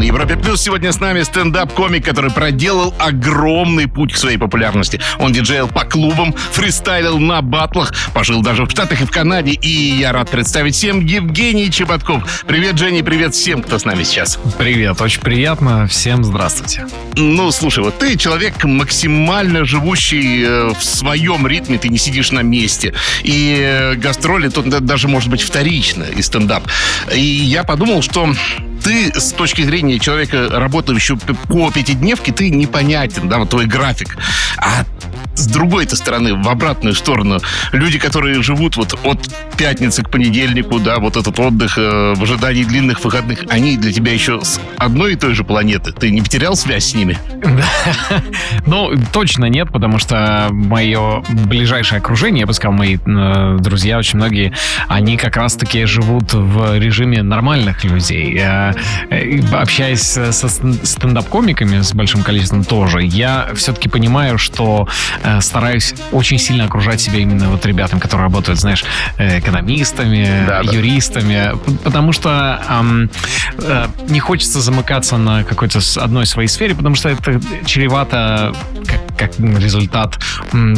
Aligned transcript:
На 0.00 0.04
Европе 0.04 0.34
Плюс 0.34 0.62
сегодня 0.62 0.92
с 0.92 0.98
нами 0.98 1.20
стендап-комик, 1.20 2.02
который 2.02 2.30
проделал 2.30 2.94
огромный 2.98 3.86
путь 3.86 4.14
к 4.14 4.16
своей 4.16 4.38
популярности. 4.38 4.98
Он 5.18 5.30
диджейл 5.30 5.68
по 5.68 5.84
клубам, 5.84 6.32
фристайлил 6.32 7.18
на 7.18 7.42
батлах, 7.42 7.92
пожил 8.14 8.40
даже 8.40 8.64
в 8.64 8.70
Штатах 8.70 9.02
и 9.02 9.04
в 9.04 9.10
Канаде. 9.10 9.50
И 9.50 9.68
я 9.68 10.12
рад 10.12 10.30
представить 10.30 10.74
всем 10.74 11.04
Евгений 11.04 11.70
Чеботков. 11.70 12.44
Привет, 12.46 12.78
Женя, 12.78 13.04
привет 13.04 13.34
всем, 13.34 13.62
кто 13.62 13.78
с 13.78 13.84
нами 13.84 14.02
сейчас. 14.04 14.38
Привет, 14.56 14.98
очень 15.02 15.20
приятно. 15.20 15.86
Всем 15.86 16.24
здравствуйте. 16.24 16.86
Ну, 17.16 17.50
слушай, 17.50 17.84
вот 17.84 17.98
ты 17.98 18.16
человек 18.16 18.64
максимально 18.64 19.66
живущий 19.66 20.44
э, 20.46 20.68
в 20.68 20.82
своем 20.82 21.46
ритме, 21.46 21.76
ты 21.76 21.90
не 21.90 21.98
сидишь 21.98 22.30
на 22.30 22.40
месте. 22.40 22.94
И 23.22 23.54
э, 23.60 23.96
гастроли 23.96 24.48
тут 24.48 24.66
да- 24.70 24.80
даже 24.80 25.08
может 25.08 25.28
быть 25.28 25.42
вторично 25.42 26.04
и 26.04 26.22
стендап. 26.22 26.66
И 27.14 27.20
я 27.20 27.64
подумал, 27.64 28.00
что 28.00 28.34
ты 28.82 29.12
с 29.18 29.32
точки 29.32 29.62
зрения 29.62 29.98
человека, 29.98 30.48
работающего 30.50 31.18
по 31.48 31.70
пятидневке, 31.70 32.32
ты 32.32 32.50
непонятен, 32.50 33.28
да, 33.28 33.38
вот 33.38 33.50
твой 33.50 33.66
график. 33.66 34.16
А 34.58 34.84
с 35.40 35.46
другой-то 35.46 35.96
стороны, 35.96 36.34
в 36.34 36.48
обратную 36.48 36.94
сторону, 36.94 37.38
люди, 37.72 37.98
которые 37.98 38.42
живут 38.42 38.76
вот 38.76 38.98
от 39.04 39.28
пятницы 39.56 40.02
к 40.02 40.10
понедельнику, 40.10 40.78
да, 40.78 40.98
вот 40.98 41.16
этот 41.16 41.38
отдых 41.38 41.78
э, 41.78 42.14
в 42.14 42.22
ожидании 42.22 42.64
длинных 42.64 43.02
выходных, 43.04 43.40
они 43.48 43.76
для 43.76 43.92
тебя 43.92 44.12
еще 44.12 44.40
с 44.42 44.60
одной 44.76 45.14
и 45.14 45.16
той 45.16 45.34
же 45.34 45.44
планеты. 45.44 45.92
Ты 45.92 46.10
не 46.10 46.20
потерял 46.20 46.56
связь 46.56 46.86
с 46.90 46.94
ними? 46.94 47.18
Ну, 48.66 48.92
точно 49.12 49.46
нет, 49.46 49.72
потому 49.72 49.98
что 49.98 50.48
мое 50.50 51.22
ближайшее 51.46 51.98
окружение, 51.98 52.40
я 52.40 52.46
бы 52.46 52.52
сказал, 52.52 52.76
мои 52.76 52.96
э, 52.96 53.56
друзья, 53.58 53.98
очень 53.98 54.16
многие, 54.16 54.52
они 54.88 55.16
как 55.16 55.36
раз-таки 55.36 55.84
живут 55.86 56.32
в 56.32 56.78
режиме 56.78 57.22
нормальных 57.22 57.84
людей. 57.84 58.36
Э, 58.38 58.72
э, 59.10 59.40
общаясь 59.52 60.02
со 60.02 60.48
стен- 60.48 60.78
стендап-комиками 60.82 61.80
с 61.80 61.92
большим 61.94 62.22
количеством 62.22 62.64
тоже, 62.64 63.02
я 63.02 63.50
все-таки 63.54 63.88
понимаю, 63.88 64.38
что 64.38 64.88
стараюсь 65.40 65.94
очень 66.12 66.38
сильно 66.38 66.64
окружать 66.64 67.00
себя 67.00 67.18
именно 67.18 67.50
вот 67.50 67.64
ребятам, 67.66 68.00
которые 68.00 68.24
работают, 68.24 68.58
знаешь, 68.58 68.84
э, 69.18 69.38
экономистами, 69.38 70.44
Да, 70.46 70.62
да. 70.62 70.72
юристами, 70.72 71.52
потому 71.84 72.12
что 72.12 72.60
ам, 72.68 73.10
э, 73.58 73.86
не 74.08 74.20
хочется 74.20 74.60
замыкаться 74.60 75.16
на 75.16 75.44
какой-то 75.44 75.80
одной 75.96 76.26
своей 76.26 76.48
сфере, 76.48 76.74
потому 76.74 76.94
что 76.94 77.08
это 77.08 77.40
чревато 77.64 78.54
как, 78.86 79.00
как 79.20 79.38
результат 79.38 80.18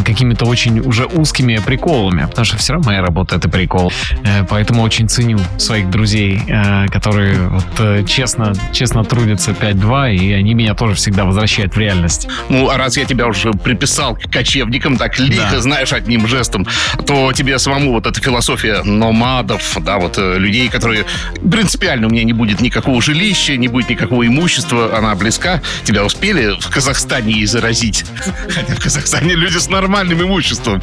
какими-то 0.05 0.45
очень 0.47 0.81
уже 0.81 1.07
узкими 1.07 1.61
приколами, 1.65 2.27
потому 2.27 2.45
что 2.45 2.57
все 2.57 2.73
равно 2.75 2.91
моя 2.91 3.01
работа 3.03 3.37
это 3.37 3.49
прикол, 3.49 3.93
Э, 4.25 4.45
поэтому 4.49 4.83
очень 4.83 5.09
ценю 5.09 5.39
своих 5.59 5.91
друзей, 5.91 6.43
э, 6.47 6.87
которые 6.89 7.49
вот, 7.49 7.65
э, 7.79 8.05
честно, 8.07 8.53
честно 8.73 9.05
трудятся 9.05 9.53
5-2, 9.53 10.13
и 10.15 10.33
они 10.33 10.55
меня 10.55 10.75
тоже 10.75 10.95
всегда 10.95 11.25
возвращают 11.25 11.75
в 11.75 11.79
реальность. 11.79 12.29
Ну, 12.49 12.69
а 12.69 12.77
раз 12.77 12.97
я 12.97 13.05
тебя 13.05 13.27
уже 13.27 13.53
приписал 13.53 14.15
к 14.17 14.31
кочевникам, 14.31 14.97
так 14.97 15.19
лихо, 15.19 15.53
Да. 15.53 15.61
знаешь, 15.61 15.93
одним 15.93 16.27
жестом, 16.27 16.67
то 17.07 17.33
тебе 17.33 17.59
самому 17.59 17.93
вот 17.93 18.07
эта 18.07 18.21
философия 18.21 18.83
номадов, 18.83 19.77
да, 19.81 19.99
вот 19.99 20.19
людей, 20.19 20.69
которые 20.69 21.05
принципиально 21.51 22.07
у 22.07 22.11
меня 22.11 22.25
не 22.25 22.33
будет 22.33 22.61
никакого 22.61 23.01
жилища, 23.03 23.57
не 23.57 23.69
будет 23.69 23.91
никакого 23.91 24.27
имущества, 24.27 24.97
она 24.97 25.15
близка. 25.15 25.61
Тебя 25.85 26.05
успели 26.05 26.55
в 26.61 26.71
Казахстане 26.71 27.33
ей 27.33 27.47
заразить? 27.47 28.05
Хотя 28.49 28.75
в 28.75 28.81
Казахстане 28.81 29.35
люди 29.35 29.59
с 29.59 29.69
нормальным 29.69 30.23
имуществом. 30.23 30.83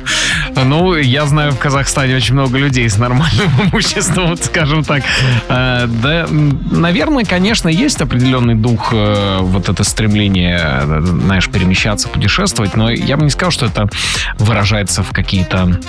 Ну, 0.56 0.96
я 0.96 1.26
знаю 1.26 1.52
в 1.52 1.58
Казахстане 1.58 2.16
очень 2.16 2.34
много 2.34 2.58
людей 2.58 2.90
с 2.90 2.98
нормальным 2.98 3.50
имуществом, 3.72 4.30
вот 4.30 4.44
скажем 4.44 4.84
так. 4.84 5.04
Э, 5.50 5.88
Да, 5.88 6.28
наверное, 6.72 7.26
конечно, 7.26 7.70
есть 7.70 8.02
определенный 8.02 8.56
дух, 8.56 8.90
э, 8.94 9.40
вот 9.42 9.70
это 9.70 9.84
стремление, 9.84 10.60
э, 10.62 11.02
знаешь, 11.02 11.50
перемещаться, 11.50 12.08
путешествовать, 12.10 12.76
но 12.76 12.90
я 12.90 13.18
бы 13.18 13.24
не 13.24 13.30
сказал, 13.30 13.52
что 13.52 13.66
это 13.66 13.90
выражается 14.38 15.04
в 15.04 15.12
какие-то 15.12 15.80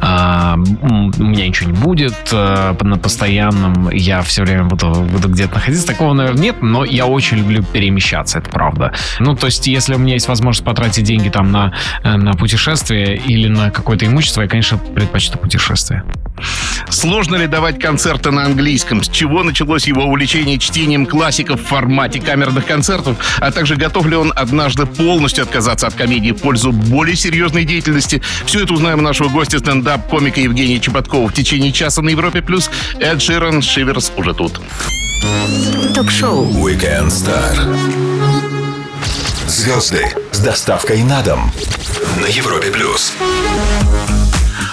а, 0.00 0.56
у 0.56 1.24
меня 1.24 1.46
ничего 1.46 1.70
не 1.70 1.76
будет 1.76 2.14
э, 2.32 2.74
на 2.80 2.98
постоянном, 2.98 3.90
я 3.90 4.22
все 4.22 4.42
время 4.42 4.64
буду, 4.64 4.92
буду 4.92 5.28
где-то 5.28 5.54
находиться. 5.54 5.86
Такого, 5.86 6.12
наверное, 6.12 6.42
нет, 6.42 6.62
но 6.62 6.84
я 6.84 7.06
очень 7.06 7.38
люблю 7.38 7.62
перемещаться, 7.62 8.38
это 8.38 8.50
правда. 8.50 8.92
Ну, 9.18 9.34
то 9.36 9.46
есть, 9.46 9.66
если 9.66 9.94
у 9.94 9.98
меня 9.98 10.14
есть 10.14 10.28
возможность 10.28 10.64
потратить 10.64 11.04
деньги 11.04 11.28
там 11.28 11.50
на, 11.50 11.72
э, 12.02 12.16
на 12.16 12.32
путешествие 12.32 13.16
или 13.16 13.48
на 13.48 13.70
какое-то 13.70 14.06
имущество, 14.06 14.42
я, 14.42 14.48
конечно, 14.48 14.78
предпочту 14.78 15.38
путешествие. 15.38 16.04
Сложно 16.88 17.36
ли 17.36 17.46
давать 17.46 17.78
концерты 17.78 18.30
на 18.30 18.44
английском? 18.44 19.02
С 19.02 19.08
чего 19.08 19.42
началось 19.42 19.86
его 19.86 20.04
увлечение 20.04 20.58
чтением 20.58 21.06
классиков 21.06 21.60
в 21.60 21.64
формате 21.64 22.20
камерных 22.20 22.66
концертов? 22.66 23.16
А 23.40 23.50
также 23.50 23.76
готов 23.76 24.06
ли 24.06 24.16
он 24.16 24.32
однажды 24.34 24.86
полностью 24.86 25.44
отказаться 25.44 25.86
от 25.86 25.94
комедии 25.94 26.32
в 26.32 26.38
пользу 26.38 26.72
более 26.72 27.16
серьезной 27.16 27.64
деятельности? 27.64 28.22
Все 28.46 28.64
это 28.64 28.74
узнаем 28.74 28.98
у 28.98 29.02
нашего 29.02 29.28
гостя 29.28 29.58
стендап-комика 29.62 30.40
Евгения 30.40 30.80
Чеботкова 30.80 31.28
в 31.28 31.32
течение 31.32 31.72
часа 31.72 32.02
на 32.02 32.10
Европе+. 32.10 32.42
плюс. 32.42 32.68
Эд 32.98 33.22
Ширан 33.22 33.62
Шиверс 33.62 34.12
уже 34.16 34.34
тут. 34.34 34.60
Ток-шоу 35.94 36.46
Weekend 36.66 37.08
Star. 37.08 37.54
Звезды 39.46 40.04
с 40.32 40.38
доставкой 40.40 41.04
на 41.04 41.22
дом 41.22 41.52
на 42.20 42.26
Европе 42.26 42.70
плюс. 42.70 43.12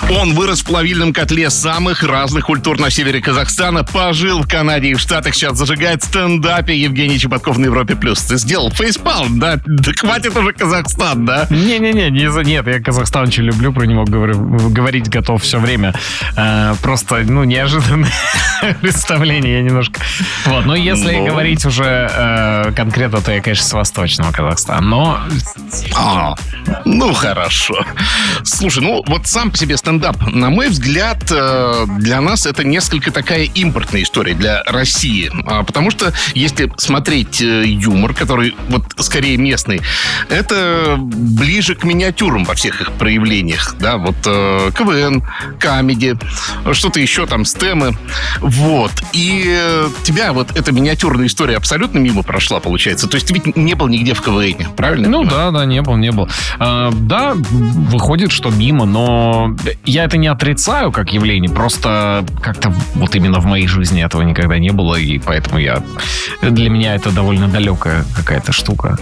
Он 0.09 0.33
вырос 0.33 0.61
в 0.61 0.65
плавильном 0.65 1.13
котле 1.13 1.51
самых 1.51 2.01
разных 2.01 2.45
культур 2.45 2.79
на 2.79 2.89
севере 2.89 3.21
Казахстана, 3.21 3.83
пожил 3.83 4.41
в 4.41 4.47
Канаде 4.47 4.89
и 4.89 4.93
в 4.95 4.99
Штатах, 4.99 5.35
сейчас 5.35 5.55
зажигает 5.55 6.03
стендапе 6.03 6.75
Евгений 6.75 7.19
Чеботков 7.19 7.59
на 7.59 7.65
Европе+. 7.65 7.95
плюс. 7.95 8.19
Ты 8.23 8.37
сделал 8.37 8.71
фейспалм, 8.71 9.39
да? 9.39 9.59
Да 9.65 9.91
хватит 9.93 10.35
уже 10.35 10.53
Казахстан, 10.53 11.25
да? 11.25 11.45
Не-не-не, 11.51 12.09
не 12.09 12.43
нет, 12.43 12.67
я 12.67 12.81
Казахстан 12.81 13.27
очень 13.27 13.43
люблю, 13.43 13.71
про 13.71 13.85
него 13.85 14.03
говорю, 14.05 14.39
говорить 14.69 15.09
готов 15.09 15.43
все 15.43 15.59
время. 15.59 15.93
Э, 16.35 16.73
просто, 16.81 17.17
ну, 17.17 17.43
неожиданное 17.43 18.11
представление, 18.81 19.57
я 19.57 19.61
немножко... 19.61 19.99
Вот, 20.45 20.65
но 20.65 20.75
если 20.75 21.17
Ну. 21.17 21.27
говорить 21.27 21.65
уже 21.65 22.09
э, 22.11 22.71
конкретно, 22.75 23.21
то 23.21 23.31
я, 23.31 23.41
конечно, 23.41 23.65
с 23.65 23.73
восточного 23.73 24.31
Казахстана. 24.31 24.81
Но 24.81 25.19
А, 25.95 26.35
ну 26.85 27.13
хорошо. 27.13 27.85
Слушай, 28.43 28.83
ну 28.83 29.03
вот 29.05 29.27
сам 29.27 29.51
по 29.51 29.57
себе 29.57 29.77
стендап, 29.77 29.98
на 30.31 30.49
мой 30.49 30.69
взгляд, 30.69 31.23
э, 31.31 31.85
для 31.99 32.21
нас 32.21 32.45
это 32.45 32.63
несколько 32.63 33.11
такая 33.11 33.43
импортная 33.43 34.03
история 34.03 34.33
для 34.33 34.63
России. 34.63 35.31
А, 35.45 35.63
Потому 35.63 35.91
что 35.91 36.13
если 36.33 36.71
смотреть 36.77 37.41
э, 37.41 37.63
юмор, 37.65 38.13
который 38.13 38.55
вот 38.69 38.83
скорее 38.97 39.37
местный, 39.37 39.81
это 40.29 40.97
ближе 40.99 41.75
к 41.75 41.83
миниатюрам 41.83 42.43
во 42.43 42.55
всех 42.55 42.81
их 42.81 42.91
проявлениях. 42.93 43.75
Да, 43.79 43.97
вот 43.97 44.15
э, 44.25 44.71
КВН, 44.77 45.23
камеди, 45.59 46.15
что-то 46.73 46.99
еще 46.99 47.25
там, 47.25 47.45
стемы. 47.45 47.97
Вот. 48.39 48.91
И 49.13 49.59
тебя 50.03 50.33
вот 50.33 50.55
эта 50.55 50.71
миниатюрная 50.71 51.27
история 51.27 51.57
абсолютно 51.57 51.99
мимо 51.99 52.23
прошла, 52.23 52.59
получается. 52.59 53.07
То 53.07 53.15
есть 53.15 53.27
ты 53.27 53.33
ведь 53.33 53.55
не 53.55 53.73
был 53.73 53.87
нигде 53.87 54.13
в 54.13 54.21
КВН, 54.21 54.73
правильно? 54.75 55.09
Ну 55.09 55.23
да, 55.23 55.51
да, 55.51 55.65
не 55.65 55.81
был, 55.81 55.95
не 55.97 56.11
был. 56.11 56.29
А, 56.57 56.91
да, 56.91 57.33
выходит, 57.35 58.31
что 58.31 58.49
мимо, 58.49 58.85
но 58.85 59.55
я 59.89 60.05
это 60.05 60.17
не 60.17 60.27
отрицаю 60.27 60.91
как 60.91 61.11
явление, 61.13 61.49
просто 61.49 62.25
как-то 62.41 62.73
вот 62.95 63.15
именно 63.15 63.39
в 63.39 63.45
моей 63.45 63.67
жизни 63.67 64.03
этого 64.03 64.21
никогда 64.21 64.57
не 64.59 64.71
было, 64.71 64.95
и 64.95 65.19
поэтому 65.19 65.59
я 65.59 65.83
для 66.41 66.69
меня 66.69 66.95
это 66.95 67.11
довольно 67.11 67.47
далекая 67.47 68.05
какая-то 68.15 68.51
штука. 68.51 68.97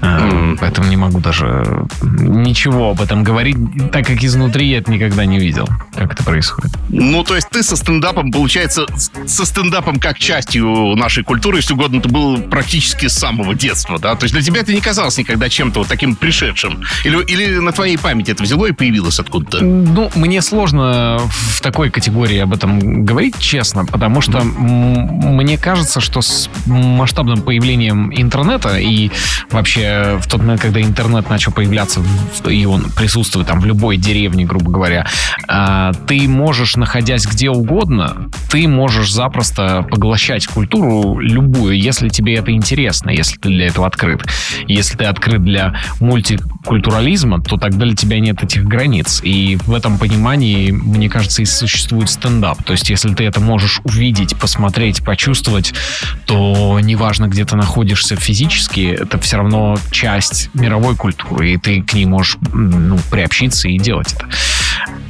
Мгм. 0.00 0.58
Поэтому 0.60 0.88
не 0.88 0.96
могу 0.96 1.20
даже 1.20 1.86
ничего 2.02 2.90
об 2.90 3.00
этом 3.00 3.22
говорить, 3.22 3.56
так 3.92 4.06
как 4.06 4.22
изнутри 4.22 4.68
я 4.68 4.78
это 4.78 4.90
никогда 4.90 5.24
не 5.24 5.38
видел, 5.38 5.68
как 5.96 6.12
это 6.12 6.24
происходит. 6.24 6.72
Ну, 6.88 7.22
то 7.24 7.34
есть 7.34 7.48
ты 7.50 7.62
со 7.62 7.76
стендапом, 7.76 8.30
получается, 8.30 8.86
со 9.26 9.44
стендапом 9.44 9.98
как 9.98 10.18
частью 10.18 10.96
нашей 10.96 11.24
культуры, 11.24 11.58
если 11.58 11.74
угодно, 11.74 12.00
ты 12.00 12.08
был 12.08 12.38
практически 12.38 13.06
с 13.06 13.14
самого 13.14 13.54
детства, 13.54 13.98
да? 13.98 14.14
То 14.14 14.24
есть 14.24 14.34
для 14.34 14.42
тебя 14.42 14.60
это 14.60 14.72
не 14.72 14.80
казалось 14.80 15.18
никогда 15.18 15.48
чем-то 15.48 15.80
вот 15.80 15.88
таким 15.88 16.16
пришедшим? 16.16 16.82
Или, 17.04 17.22
или 17.24 17.58
на 17.58 17.72
твоей 17.72 17.98
памяти 17.98 18.32
это 18.32 18.42
взяло 18.42 18.66
и 18.66 18.72
появилось 18.72 19.18
откуда-то? 19.18 19.64
Ну, 19.64 20.10
мне 20.14 20.31
сложно 20.40 21.18
в 21.18 21.60
такой 21.60 21.90
категории 21.90 22.38
об 22.38 22.52
этом 22.54 23.04
говорить, 23.04 23.38
честно, 23.38 23.84
потому 23.84 24.20
что 24.20 24.40
мне 24.42 25.58
кажется, 25.58 26.00
что 26.00 26.22
с 26.22 26.48
масштабным 26.66 27.42
появлением 27.42 28.12
интернета 28.14 28.78
и 28.78 29.10
вообще 29.50 30.18
в 30.20 30.26
тот 30.28 30.40
момент, 30.40 30.60
когда 30.60 30.80
интернет 30.80 31.28
начал 31.28 31.52
появляться, 31.52 32.00
и 32.48 32.64
он 32.64 32.84
присутствует 32.96 33.46
там 33.46 33.60
в 33.60 33.66
любой 33.66 33.96
деревне, 33.96 34.44
грубо 34.44 34.70
говоря, 34.70 35.06
а, 35.48 35.92
ты 36.06 36.28
можешь, 36.28 36.76
находясь 36.76 37.26
где 37.26 37.50
угодно, 37.50 38.30
ты 38.50 38.68
можешь 38.68 39.12
запросто 39.12 39.86
поглощать 39.90 40.46
культуру 40.46 41.18
любую, 41.18 41.78
если 41.78 42.08
тебе 42.08 42.36
это 42.36 42.52
интересно, 42.52 43.10
если 43.10 43.36
ты 43.38 43.48
для 43.48 43.66
этого 43.66 43.86
открыт. 43.86 44.22
Если 44.66 44.96
ты 44.96 45.04
открыт 45.04 45.42
для 45.44 45.74
натурализма, 46.70 47.42
то 47.42 47.56
тогда 47.56 47.86
для 47.86 47.96
тебя 47.96 48.20
нет 48.20 48.42
этих 48.42 48.64
границ. 48.64 49.20
И 49.22 49.56
в 49.66 49.74
этом 49.74 49.98
понимании, 49.98 50.21
мне 50.70 51.08
кажется, 51.08 51.42
и 51.42 51.44
существует 51.44 52.08
стендап. 52.08 52.62
То 52.62 52.72
есть, 52.72 52.88
если 52.90 53.12
ты 53.14 53.24
это 53.24 53.40
можешь 53.40 53.80
увидеть, 53.84 54.36
посмотреть, 54.36 55.04
почувствовать, 55.04 55.74
то 56.26 56.78
неважно, 56.80 57.26
где 57.26 57.44
ты 57.44 57.56
находишься 57.56 58.16
физически, 58.16 58.96
это 59.00 59.18
все 59.18 59.38
равно 59.38 59.76
часть 59.90 60.50
мировой 60.54 60.96
культуры, 60.96 61.52
и 61.52 61.58
ты 61.58 61.82
к 61.82 61.92
ней 61.94 62.06
можешь 62.06 62.36
ну, 62.52 62.98
приобщиться 63.10 63.68
и 63.68 63.78
делать 63.78 64.12
это. 64.12 64.28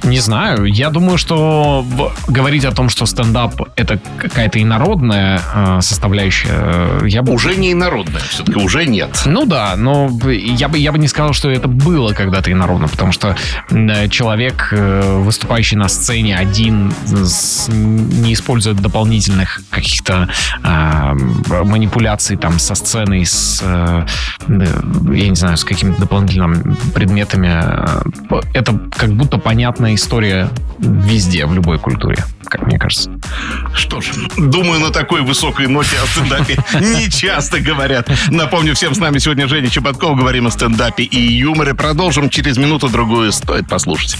Не 0.04 0.18
знаю. 0.18 0.64
Я 0.64 0.90
думаю, 0.90 1.16
что 1.16 1.86
говорить 2.26 2.64
о 2.64 2.72
том, 2.72 2.88
что 2.88 3.06
стендап 3.06 3.54
это 3.76 4.00
какая-то 4.18 4.60
инородная 4.60 5.40
э, 5.54 5.78
составляющая, 5.80 6.48
э, 6.50 7.04
я 7.06 7.22
бы... 7.22 7.32
Уже 7.32 7.54
не 7.54 7.72
инородная, 7.72 8.20
все-таки 8.20 8.58
уже 8.58 8.84
нет. 8.84 9.22
Ну 9.26 9.46
да, 9.46 9.74
но 9.76 10.10
я 10.28 10.68
бы, 10.68 10.78
я 10.78 10.90
бы 10.90 10.98
не 10.98 11.06
сказал, 11.06 11.32
что 11.34 11.50
это 11.50 11.68
было 11.68 12.12
когда-то 12.14 12.50
инородно, 12.50 12.88
потому 12.88 13.12
что 13.12 13.36
э, 13.70 14.08
человек, 14.08 14.70
э, 14.72 15.18
выступающий 15.20 15.76
на 15.76 15.88
сцене 15.88 16.36
один, 16.36 16.92
не 17.68 18.32
использует 18.32 18.78
дополнительных 18.78 19.60
каких-то 19.70 20.28
э, 20.64 21.12
манипуляций 21.64 22.36
там 22.36 22.58
со 22.58 22.74
сценой, 22.74 23.24
с, 23.24 23.60
э, 23.62 24.06
я 24.48 25.28
не 25.28 25.36
знаю, 25.36 25.56
с 25.56 25.64
какими-то 25.64 26.00
дополнительными 26.00 26.74
предметами. 26.92 27.62
Это 28.52 28.78
как 28.96 29.12
будто 29.12 29.38
понятно 29.38 29.51
история 29.94 30.50
везде, 30.78 31.46
в 31.46 31.54
любой 31.54 31.78
культуре, 31.78 32.24
как 32.44 32.66
мне 32.66 32.78
кажется. 32.78 33.10
Что 33.74 34.00
ж, 34.00 34.06
думаю, 34.36 34.80
на 34.80 34.90
такой 34.90 35.22
высокой 35.22 35.66
ноте 35.68 35.96
о 36.02 36.06
стендапе 36.06 36.56
не 36.80 37.10
часто 37.10 37.60
говорят. 37.60 38.10
Напомню 38.30 38.74
всем, 38.74 38.94
с 38.94 38.98
нами 38.98 39.18
сегодня 39.18 39.46
Женя 39.48 39.68
Чеботков. 39.68 40.16
Говорим 40.16 40.46
о 40.46 40.50
стендапе 40.50 41.04
и 41.04 41.20
юморе. 41.20 41.74
Продолжим 41.74 42.30
через 42.30 42.56
минуту-другую. 42.56 43.32
Стоит 43.32 43.68
послушать. 43.68 44.16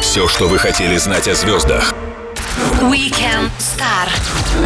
Все, 0.00 0.28
что 0.28 0.48
вы 0.48 0.58
хотели 0.58 0.96
знать 0.96 1.28
о 1.28 1.34
звездах. 1.34 1.94
Weekend 2.80 3.50
Star 3.58 4.08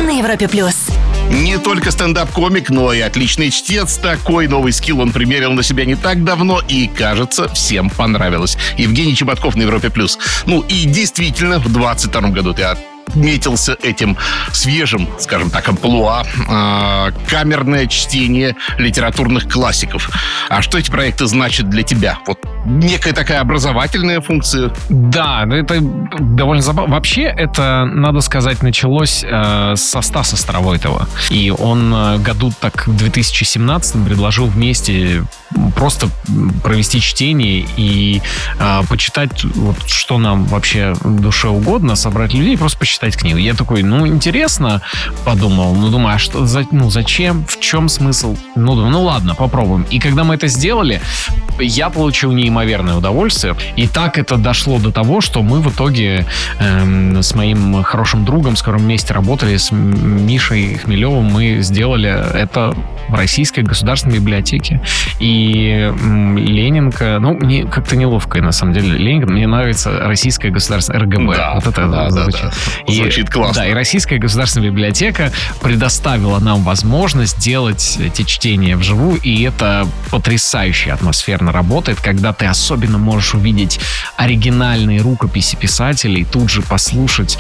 на 0.04 0.18
Европе 0.18 0.48
плюс. 0.48 0.87
Не 1.30 1.58
только 1.58 1.90
стендап-комик, 1.90 2.70
но 2.70 2.92
и 2.92 3.00
отличный 3.00 3.50
чтец. 3.50 3.96
Такой 3.98 4.48
новый 4.48 4.72
скилл 4.72 5.00
он 5.00 5.12
примерил 5.12 5.52
на 5.52 5.62
себя 5.62 5.84
не 5.84 5.94
так 5.94 6.24
давно 6.24 6.60
и, 6.68 6.88
кажется, 6.88 7.48
всем 7.48 7.90
понравилось. 7.90 8.56
Евгений 8.76 9.14
Чеботков 9.14 9.54
на 9.54 9.62
Европе+. 9.62 9.90
плюс. 9.90 10.18
Ну 10.46 10.62
и 10.62 10.84
действительно, 10.84 11.58
в 11.58 11.72
22 11.72 12.20
году 12.30 12.54
ты 12.54 12.62
отметился 13.08 13.76
этим 13.82 14.16
свежим, 14.52 15.08
скажем 15.18 15.50
так, 15.50 15.68
амплуа, 15.68 16.24
э, 16.24 17.12
камерное 17.28 17.86
чтение 17.86 18.56
литературных 18.78 19.48
классиков. 19.48 20.10
А 20.48 20.62
что 20.62 20.78
эти 20.78 20.90
проекты 20.90 21.26
значат 21.26 21.68
для 21.68 21.82
тебя? 21.82 22.18
Вот 22.26 22.38
некая 22.64 23.12
такая 23.12 23.40
образовательная 23.40 24.20
функция. 24.20 24.72
Да, 24.88 25.44
это 25.50 25.80
довольно 25.80 26.62
забавно. 26.62 26.94
Вообще, 26.94 27.22
это, 27.22 27.84
надо 27.84 28.20
сказать, 28.20 28.62
началось 28.62 29.24
э, 29.26 29.74
со 29.76 30.00
Стаса 30.02 30.36
Старовойтова. 30.36 31.08
И 31.30 31.50
он 31.50 31.92
э, 31.94 32.18
году 32.18 32.52
так 32.60 32.86
в 32.86 32.96
2017 32.96 34.04
предложил 34.04 34.46
вместе 34.46 35.24
просто 35.76 36.08
провести 36.62 37.00
чтение 37.00 37.66
и 37.76 38.20
э, 38.58 38.82
почитать, 38.88 39.44
вот, 39.44 39.76
что 39.88 40.18
нам 40.18 40.44
вообще 40.44 40.94
душе 41.04 41.48
угодно, 41.48 41.96
собрать 41.96 42.34
людей, 42.34 42.56
просто 42.56 42.78
почитать 42.78 43.16
книгу. 43.16 43.38
Я 43.38 43.54
такой, 43.54 43.82
ну, 43.82 44.06
интересно, 44.06 44.82
подумал, 45.24 45.74
ну, 45.74 45.88
думаю, 45.88 46.16
а 46.16 46.18
что, 46.18 46.46
за, 46.46 46.64
ну, 46.70 46.90
зачем, 46.90 47.44
в 47.46 47.60
чем 47.60 47.88
смысл? 47.88 48.36
Ну, 48.56 48.74
думаю, 48.74 48.90
ну, 48.90 49.02
ладно, 49.02 49.34
попробуем. 49.34 49.86
И 49.90 49.98
когда 49.98 50.24
мы 50.24 50.34
это 50.34 50.48
сделали, 50.48 51.00
я 51.58 51.90
получил 51.90 52.32
неимоверное 52.32 52.96
удовольствие. 52.96 53.54
И 53.76 53.86
так 53.86 54.18
это 54.18 54.36
дошло 54.36 54.78
до 54.78 54.92
того, 54.92 55.20
что 55.20 55.42
мы 55.42 55.60
в 55.60 55.72
итоге 55.72 56.26
эм, 56.60 57.22
с 57.22 57.34
моим 57.34 57.82
хорошим 57.82 58.24
другом, 58.24 58.56
с 58.56 58.60
которым 58.60 58.82
вместе 58.82 59.14
работали, 59.14 59.56
с 59.56 59.72
Мишей 59.72 60.76
Хмелевым, 60.76 61.24
мы 61.24 61.58
сделали 61.60 62.10
это 62.34 62.74
в 63.08 63.14
Российской 63.14 63.60
государственной 63.60 64.16
библиотеке. 64.16 64.80
И 65.18 65.37
Ленинка, 65.38 67.18
ну, 67.20 67.34
мне 67.34 67.64
как-то 67.64 67.96
неловко, 67.96 68.40
на 68.40 68.52
самом 68.52 68.72
деле. 68.72 68.96
Ленинка, 68.96 69.30
мне 69.30 69.46
нравится 69.46 69.90
Российская 70.00 70.50
государственная 70.50 71.02
РГБ. 71.02 71.36
Да, 71.36 71.54
вот 71.54 71.66
это 71.66 71.88
да, 71.88 72.10
звучит. 72.10 72.42
да, 72.42 72.50
да. 72.86 72.92
И, 72.92 72.96
Звучит 72.96 73.30
классно. 73.30 73.62
Да, 73.62 73.68
и 73.68 73.72
Российская 73.72 74.18
государственная 74.18 74.70
библиотека 74.70 75.32
предоставила 75.60 76.38
нам 76.38 76.62
возможность 76.62 77.38
делать 77.38 77.98
эти 78.00 78.22
чтения 78.22 78.76
вживую, 78.76 79.20
и 79.20 79.42
это 79.42 79.86
потрясающая 80.10 80.94
атмосферно 80.94 81.52
работает, 81.52 82.00
когда 82.00 82.32
ты 82.32 82.46
особенно 82.46 82.98
можешь 82.98 83.34
увидеть 83.34 83.80
оригинальные 84.16 85.00
рукописи 85.00 85.56
писателей, 85.56 86.24
тут 86.30 86.50
же 86.50 86.62
послушать, 86.62 87.38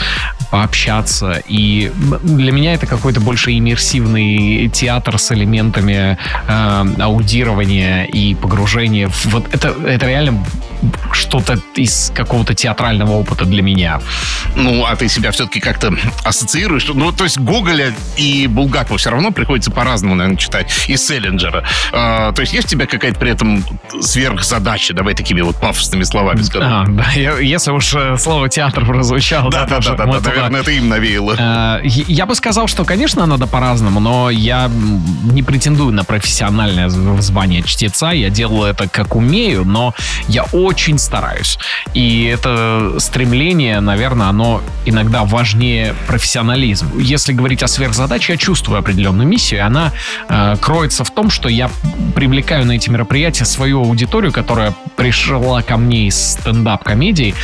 пообщаться. 0.50 1.42
И 1.46 1.92
для 2.22 2.52
меня 2.52 2.74
это 2.74 2.86
какой-то 2.86 3.20
больше 3.20 3.56
иммерсивный 3.56 4.68
театр 4.68 5.18
с 5.18 5.32
элементами 5.32 6.18
э, 6.46 6.84
аудирования 7.00 7.87
и 8.04 8.34
погружения. 8.34 9.08
В, 9.08 9.26
вот 9.26 9.46
это, 9.54 9.68
это 9.86 10.06
реально 10.06 10.44
что-то 11.12 11.58
из 11.74 12.12
какого-то 12.14 12.54
театрального 12.54 13.12
опыта 13.12 13.44
для 13.44 13.62
меня. 13.62 14.00
Ну, 14.54 14.84
а 14.86 14.94
ты 14.94 15.08
себя 15.08 15.32
все-таки 15.32 15.58
как-то 15.60 15.92
ассоциируешь? 16.24 16.86
Ну, 16.88 17.10
то 17.12 17.24
есть 17.24 17.38
Гоголя 17.38 17.92
и 18.16 18.46
Булгакова 18.46 18.96
все 18.98 19.10
равно 19.10 19.30
приходится 19.32 19.70
по-разному, 19.70 20.14
наверное, 20.14 20.38
читать. 20.38 20.70
И 20.88 20.96
Селлинджера. 20.96 21.64
А, 21.92 22.32
то 22.32 22.42
есть 22.42 22.52
есть 22.52 22.66
у 22.68 22.70
тебя 22.70 22.86
какая-то 22.86 23.18
при 23.18 23.30
этом 23.32 23.64
сверхзадача? 24.00 24.94
Давай 24.94 25.14
такими 25.14 25.40
вот 25.40 25.56
пафосными 25.56 26.04
словами 26.04 26.42
скажем. 26.42 26.72
А, 26.72 26.84
да, 26.86 27.10
я- 27.12 27.38
если 27.38 27.70
уж 27.72 27.94
э, 27.94 28.16
слово 28.16 28.48
театр 28.48 28.84
прозвучало. 28.86 29.50
Да, 29.50 29.66
да, 29.66 29.80
да, 29.80 29.94
да, 29.94 30.04
да, 30.06 30.20
наверное, 30.20 30.60
это 30.60 30.70
им 30.70 30.88
навеяло. 30.88 31.34
Э, 31.38 31.80
Я 31.84 32.26
бы 32.26 32.34
сказал, 32.34 32.68
что, 32.68 32.84
конечно, 32.84 33.26
надо 33.26 33.46
по-разному, 33.46 34.00
но 34.00 34.30
я 34.30 34.70
не 35.32 35.42
претендую 35.42 35.92
на 35.92 36.04
профессиональное 36.04 36.88
зв- 36.88 37.20
звание 37.20 37.62
чтеца. 37.78 38.10
Я 38.10 38.30
делаю 38.30 38.70
это 38.70 38.88
как 38.88 39.14
умею, 39.14 39.64
но 39.64 39.94
я 40.28 40.44
очень 40.52 40.98
стараюсь. 40.98 41.58
И 41.94 42.24
это 42.24 42.96
стремление, 42.98 43.80
наверное, 43.80 44.28
оно 44.28 44.60
иногда 44.84 45.24
важнее 45.24 45.94
профессионализм. 46.06 46.98
Если 46.98 47.32
говорить 47.32 47.62
о 47.62 47.68
сверхзадаче, 47.68 48.32
я 48.32 48.36
чувствую 48.36 48.78
определенную 48.78 49.28
миссию, 49.28 49.60
и 49.60 49.62
она 49.62 49.92
э, 50.28 50.56
кроется 50.60 51.04
в 51.04 51.10
том, 51.10 51.30
что 51.30 51.48
я 51.48 51.70
привлекаю 52.14 52.66
на 52.66 52.72
эти 52.72 52.90
мероприятия 52.90 53.44
свою 53.44 53.80
аудиторию, 53.80 54.32
которая 54.32 54.74
пришла 54.96 55.62
ко 55.62 55.76
мне 55.76 56.08
из 56.08 56.32
стендап-комедии, 56.32 57.34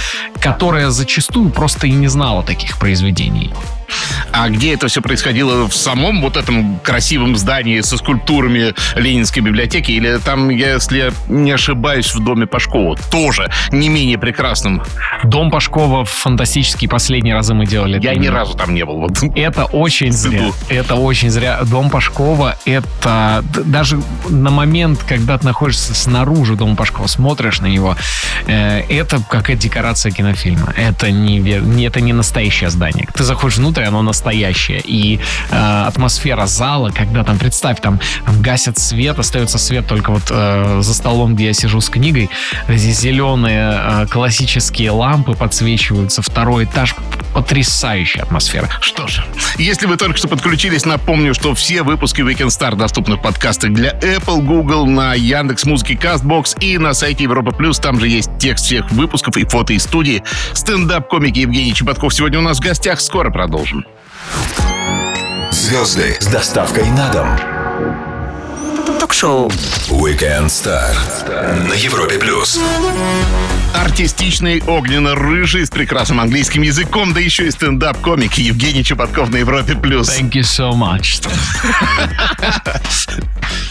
которая 0.41 0.91
зачастую 0.91 1.51
просто 1.51 1.87
и 1.87 1.93
не 1.93 2.09
знала 2.09 2.43
таких 2.43 2.79
произведений. 2.79 3.53
А 4.33 4.49
где 4.49 4.75
это 4.75 4.89
все 4.89 5.01
происходило? 5.01 5.69
В 5.69 5.75
самом 5.75 6.21
вот 6.21 6.37
этом 6.37 6.79
красивом 6.81 7.37
здании 7.37 7.81
со 7.81 7.97
скульптурами 7.97 8.75
Ленинской 8.97 9.43
библиотеки? 9.43 9.93
Или 9.93 10.19
там, 10.19 10.49
если 10.49 10.99
я 10.99 11.13
не 11.29 11.53
ошибаюсь, 11.53 12.15
в 12.15 12.23
доме 12.23 12.47
Пашкова? 12.47 12.97
Тоже 13.11 13.51
не 13.71 13.89
менее 13.89 14.19
прекрасным. 14.19 14.83
Дом 15.23 15.51
Пашкова 15.51 16.05
фантастический. 16.05 16.89
Последние 16.89 17.35
разы 17.35 17.55
мы 17.55 17.67
делали. 17.67 18.01
Я 18.03 18.15
ни 18.15 18.27
разу 18.27 18.55
там 18.55 18.75
не 18.75 18.85
был. 18.85 18.99
Вот. 18.99 19.23
Это 19.37 19.65
очень 19.67 20.13
зря. 20.13 20.51
Это 20.69 20.97
очень 20.97 21.31
зря. 21.31 21.61
Дом 21.65 21.91
Пашкова, 21.91 22.57
это 22.65 23.45
даже 23.65 24.01
на 24.29 24.51
момент, 24.51 25.05
когда 25.09 25.39
ты 25.39 25.47
находишься 25.47 25.95
снаружи 25.95 26.57
Дома 26.57 26.77
Пашкова, 26.77 27.07
смотришь 27.07 27.61
на 27.61 27.67
него, 27.67 27.97
э, 28.47 28.81
это 28.89 29.21
какая 29.29 29.57
декорация 29.57 30.13
кинофильма. 30.13 30.73
Это 30.77 31.11
не, 31.11 31.85
это 31.85 32.01
не 32.01 32.13
настоящее 32.13 32.71
здание. 32.71 33.09
Ты 33.15 33.25
заходишь 33.25 33.59
внутрь, 33.59 33.74
оно 33.83 34.03
настоящее. 34.03 34.81
И 34.85 35.19
э, 35.51 35.85
атмосфера 35.87 36.47
зала, 36.47 36.91
когда 36.91 37.25
там, 37.25 37.39
представь, 37.39 37.81
там, 37.81 38.01
гасят 38.41 38.79
свет, 38.79 39.19
остается 39.19 39.59
свет 39.59 39.87
только 39.87 40.11
вот 40.11 40.25
э, 40.31 40.81
за 40.83 40.95
столом, 40.95 41.35
где 41.35 41.47
я 41.47 41.53
сижу 41.53 41.81
с 41.81 41.89
книгой, 41.89 42.31
эти 42.69 42.91
зеленые 42.91 43.81
э, 43.83 44.07
классические 44.11 44.91
лампы 44.91 45.35
подсвечиваются, 45.35 46.23
второй 46.23 46.65
этаж, 46.65 46.95
потрясающая 47.33 48.23
атмосфера. 48.23 48.69
Что 48.81 49.07
ж, 49.07 49.25
если 49.59 49.87
вы 49.87 49.97
только 49.97 50.17
что 50.17 50.29
подключились, 50.29 50.85
напомню, 50.85 51.35
что 51.35 51.55
все 51.55 51.83
выпуски 51.83 52.23
Weekend 52.23 52.49
Star 52.49 52.77
доступны 52.77 53.17
в 53.17 53.23
подкастах 53.23 53.73
для 53.73 53.93
Apple, 54.01 54.43
Google, 54.43 54.87
на 54.87 55.15
Яндекс 55.15 55.65
Музыки, 55.65 55.93
Castbox 55.93 56.59
и 56.61 56.79
на 56.79 56.95
сайте 56.95 57.25
Европа 57.25 57.53
Плюс. 57.53 57.79
Там 57.79 57.99
же 57.99 58.09
есть 58.09 58.31
текст 58.39 58.67
всех 58.67 58.91
выпусков 58.93 59.37
и 59.37 59.45
фото 59.45 59.73
из 59.73 59.83
студии. 59.83 60.23
Стендап-комик 60.53 61.37
Евгений 61.37 61.75
Чеботков 61.75 62.15
сегодня 62.15 62.39
у 62.39 62.43
нас 62.43 62.59
в 62.59 62.63
гостях. 62.63 63.01
Скоро 63.01 63.31
продолжим. 63.31 63.64
Звезды 65.51 66.17
с 66.21 66.27
доставкой 66.27 66.89
на 66.91 67.09
дом. 67.11 67.29
Ток-шоу. 69.01 69.49
Weekend 69.89 70.47
Star 70.47 70.95
на 71.69 71.75
Европе 71.75 72.19
плюс. 72.19 72.61
Артистичный, 73.75 74.63
огненно-рыжий, 74.67 75.67
с 75.67 75.71
прекрасным 75.71 76.21
английским 76.21 76.63
языком, 76.63 77.13
да 77.13 77.21
еще 77.21 77.47
и 77.47 77.51
стендап-комик 77.51 78.35
Евгений 78.35 78.85
Чеботков 78.85 79.31
на 79.31 79.37
Европе 79.37 79.75
Плюс. 79.75 80.09
Thank 80.09 80.33
you 80.33 80.43
so 80.43 80.73
much. 80.73 81.23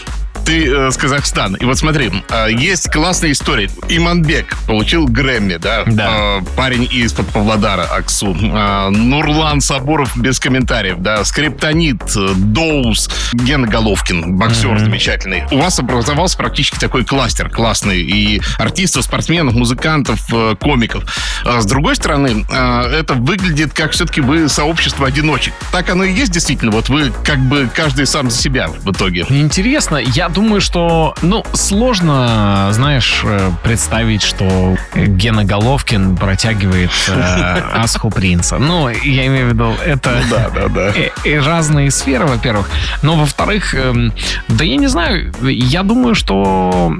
Ты 0.44 0.66
э, 0.66 0.90
с 0.90 0.96
Казахстана. 0.96 1.56
И 1.56 1.64
вот 1.64 1.78
смотри, 1.78 2.10
э, 2.28 2.46
есть 2.50 2.90
классная 2.90 3.32
история. 3.32 3.70
Иманбек 3.88 4.56
получил 4.66 5.06
Грэмми, 5.06 5.56
да? 5.56 5.84
Да. 5.86 6.38
Э, 6.38 6.40
парень 6.56 6.88
из-под 6.90 7.28
Павлодара, 7.28 7.84
Аксу. 7.84 8.34
Э, 8.34 8.90
Нурлан 8.90 9.60
Сабуров 9.60 10.16
без 10.16 10.38
комментариев, 10.38 10.98
да? 10.98 11.24
Скриптонит, 11.24 12.02
э, 12.16 12.34
Доус, 12.36 13.10
Гена 13.32 13.66
Головкин, 13.66 14.36
боксер 14.36 14.78
замечательный. 14.78 15.44
У 15.50 15.58
вас 15.58 15.78
образовался 15.78 16.36
практически 16.36 16.78
такой 16.78 17.04
кластер 17.04 17.48
классный. 17.48 18.00
И 18.02 18.42
артистов, 18.58 19.04
спортсменов, 19.04 19.54
музыкантов, 19.54 20.20
э, 20.32 20.56
комиков. 20.60 21.04
А 21.44 21.60
с 21.60 21.66
другой 21.66 21.96
стороны, 21.96 22.44
э, 22.48 22.80
это 23.00 23.14
выглядит 23.14 23.72
как 23.72 23.92
все-таки 23.92 24.20
вы 24.20 24.48
сообщество 24.48 25.06
одиночек. 25.06 25.54
Так 25.72 25.88
оно 25.90 26.04
и 26.04 26.12
есть 26.12 26.32
действительно. 26.32 26.70
Вот 26.70 26.88
вы 26.88 27.12
как 27.24 27.38
бы 27.38 27.68
каждый 27.74 28.06
сам 28.06 28.30
за 28.30 28.38
себя 28.38 28.68
в 28.68 28.90
итоге. 28.90 29.24
Интересно, 29.28 29.96
я 29.96 30.28
думаю, 30.34 30.60
что, 30.60 31.14
ну, 31.22 31.44
сложно, 31.52 32.68
знаешь, 32.72 33.20
э, 33.24 33.50
представить, 33.62 34.22
что 34.22 34.76
Гена 34.94 35.44
Головкин 35.44 36.16
протягивает 36.16 36.90
э, 37.08 37.62
Асху 37.74 38.10
Принца. 38.10 38.58
Ну, 38.58 38.88
я 38.88 39.26
имею 39.26 39.46
в 39.46 39.52
виду, 39.52 39.72
это 39.84 40.20
Да, 40.30 40.50
да, 40.54 40.68
да. 40.68 40.90
и, 40.90 41.10
и 41.24 41.38
разные 41.38 41.90
сферы, 41.90 42.26
во-первых. 42.26 42.68
Но, 43.02 43.14
во-вторых, 43.16 43.74
эм, 43.74 44.12
да 44.48 44.64
я 44.64 44.76
не 44.76 44.88
знаю, 44.88 45.32
я 45.42 45.82
думаю, 45.82 46.14
что 46.14 46.92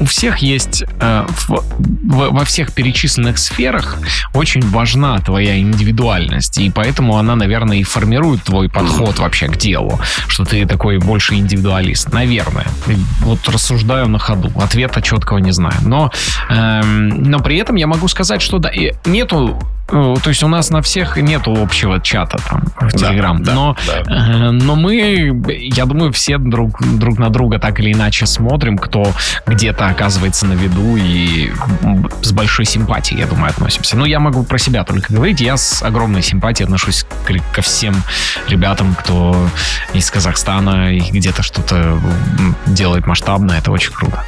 у 0.00 0.04
всех 0.04 0.38
есть 0.38 0.84
э, 1.00 1.26
в- 1.28 1.62
в- 1.78 2.30
во 2.30 2.44
всех 2.44 2.72
перечисленных 2.74 3.38
сферах 3.38 3.96
очень 4.34 4.60
важна 4.68 5.18
твоя 5.20 5.58
индивидуальность. 5.58 6.58
И 6.58 6.70
поэтому 6.70 7.16
она, 7.16 7.34
наверное, 7.36 7.78
и 7.78 7.82
формирует 7.82 8.42
твой 8.42 8.68
подход 8.68 9.18
вообще 9.18 9.48
к 9.48 9.56
делу, 9.56 9.98
что 10.28 10.44
ты 10.44 10.66
такой 10.66 10.98
больше 10.98 11.34
индивидуалист. 11.34 12.12
Наверное. 12.12 12.57
Вот 13.20 13.48
рассуждаю 13.48 14.08
на 14.08 14.18
ходу. 14.18 14.50
Ответа 14.60 15.02
четкого 15.02 15.38
не 15.38 15.52
знаю. 15.52 15.76
Но, 15.82 16.10
эм, 16.50 17.08
но 17.22 17.40
при 17.40 17.58
этом 17.58 17.76
я 17.76 17.86
могу 17.86 18.08
сказать, 18.08 18.42
что 18.42 18.58
да, 18.58 18.70
нету 19.04 19.58
то 19.88 20.20
есть 20.26 20.42
у 20.42 20.48
нас 20.48 20.70
на 20.70 20.82
всех 20.82 21.16
нету 21.16 21.56
общего 21.60 22.00
чата 22.00 22.38
там 22.48 22.64
в 22.78 22.92
Телеграм. 22.92 23.42
да, 23.42 23.54
но, 23.54 23.76
да. 23.86 24.02
э, 24.06 24.50
но 24.50 24.76
мы, 24.76 25.42
я 25.48 25.86
думаю, 25.86 26.12
все 26.12 26.36
друг, 26.38 26.80
друг 26.98 27.18
на 27.18 27.30
друга 27.30 27.58
так 27.58 27.80
или 27.80 27.92
иначе 27.92 28.26
смотрим, 28.26 28.76
кто 28.76 29.10
где-то 29.46 29.86
оказывается 29.88 30.46
на 30.46 30.52
виду 30.52 30.96
и 30.96 31.50
с 32.22 32.32
большой 32.32 32.66
симпатией, 32.66 33.20
я 33.20 33.26
думаю, 33.26 33.50
относимся. 33.50 33.96
Ну, 33.96 34.04
я 34.04 34.20
могу 34.20 34.44
про 34.44 34.58
себя 34.58 34.84
только 34.84 35.12
говорить. 35.12 35.40
Я 35.40 35.56
с 35.56 35.82
огромной 35.82 36.22
симпатией 36.22 36.64
отношусь 36.66 37.06
к- 37.24 37.54
ко 37.54 37.62
всем 37.62 37.94
ребятам, 38.46 38.94
кто 38.94 39.48
из 39.94 40.10
Казахстана 40.10 40.94
и 40.94 41.00
где-то 41.00 41.42
что-то 41.42 41.98
делает 42.66 43.06
масштабно. 43.06 43.52
Это 43.52 43.70
очень 43.70 43.92
круто. 43.92 44.22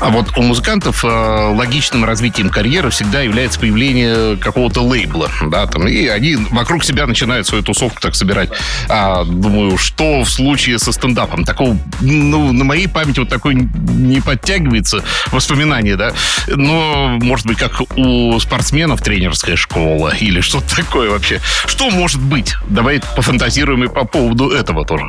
А 0.00 0.08
вот 0.08 0.36
у 0.36 0.42
музыкантов 0.42 1.04
э, 1.04 1.08
логичным 1.08 2.04
развитием 2.04 2.50
карьеры 2.50 2.90
всегда 2.90 3.20
является 3.20 3.60
появление 3.60 4.36
какого-то 4.36 4.87
лейбла, 4.88 5.30
да, 5.46 5.66
там, 5.66 5.86
и 5.86 6.06
они 6.06 6.36
вокруг 6.50 6.84
себя 6.84 7.06
начинают 7.06 7.46
свою 7.46 7.62
тусовку 7.62 8.00
так 8.00 8.14
собирать. 8.14 8.50
А, 8.88 9.24
думаю, 9.24 9.78
что 9.78 10.22
в 10.22 10.30
случае 10.30 10.78
со 10.78 10.92
стендапом? 10.92 11.44
Такого, 11.44 11.76
ну, 12.00 12.52
на 12.52 12.64
моей 12.64 12.88
памяти 12.88 13.20
вот 13.20 13.28
такой 13.28 13.54
не 13.54 14.20
подтягивается 14.20 15.02
воспоминание, 15.30 15.96
да, 15.96 16.12
но, 16.48 17.18
может 17.20 17.46
быть, 17.46 17.58
как 17.58 17.80
у 17.96 18.38
спортсменов 18.40 19.02
тренерская 19.02 19.56
школа 19.56 20.14
или 20.18 20.40
что-то 20.40 20.76
такое 20.76 21.10
вообще. 21.10 21.40
Что 21.66 21.90
может 21.90 22.20
быть? 22.20 22.54
Давай 22.68 23.00
пофантазируем 23.16 23.84
и 23.84 23.88
по 23.88 24.04
поводу 24.04 24.50
этого 24.50 24.84
тоже. 24.84 25.08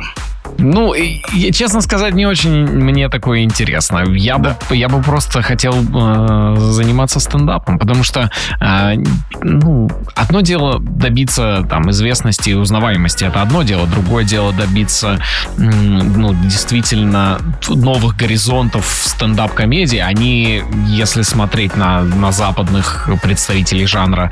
Ну, 0.58 0.92
и- 0.94 1.20
и, 1.34 1.52
честно 1.52 1.80
сказать, 1.80 2.14
не 2.14 2.26
очень 2.26 2.66
мне 2.66 3.08
такое 3.08 3.42
интересно. 3.42 4.04
Я, 4.08 4.38
бы, 4.38 4.54
я 4.70 4.88
бы 4.88 5.02
просто 5.02 5.42
хотел 5.42 5.74
э, 5.74 6.56
заниматься 6.58 7.20
стендапом, 7.20 7.78
потому 7.78 8.02
что, 8.04 8.30
э, 8.60 8.94
ну, 9.42 9.90
одно 10.14 10.40
дело 10.42 10.78
добиться 10.80 11.66
там 11.70 11.90
известности 11.90 12.50
и 12.50 12.54
узнаваемости, 12.54 13.24
это 13.24 13.42
одно 13.42 13.62
дело, 13.62 13.86
другое 13.86 14.24
дело 14.24 14.52
добиться, 14.52 15.18
м, 15.58 16.20
ну, 16.20 16.34
действительно 16.34 17.38
новых 17.68 18.16
горизонтов 18.16 18.86
в 18.86 19.08
стендап-комедии. 19.08 19.98
Они, 19.98 20.62
если 20.86 21.22
смотреть 21.22 21.76
на, 21.76 22.02
на 22.02 22.32
западных 22.32 23.08
представителей 23.22 23.86
жанра, 23.86 24.30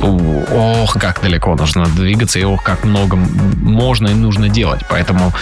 ох, 0.00 0.94
как 0.98 1.20
далеко 1.22 1.54
нужно 1.54 1.86
двигаться, 1.86 2.38
и 2.38 2.44
ох, 2.44 2.62
как 2.62 2.84
много 2.84 3.16
можно 3.16 4.08
и 4.08 4.14
нужно 4.14 4.48
делать. 4.48 4.80
Поэтому 4.88 5.28
э, 5.28 5.41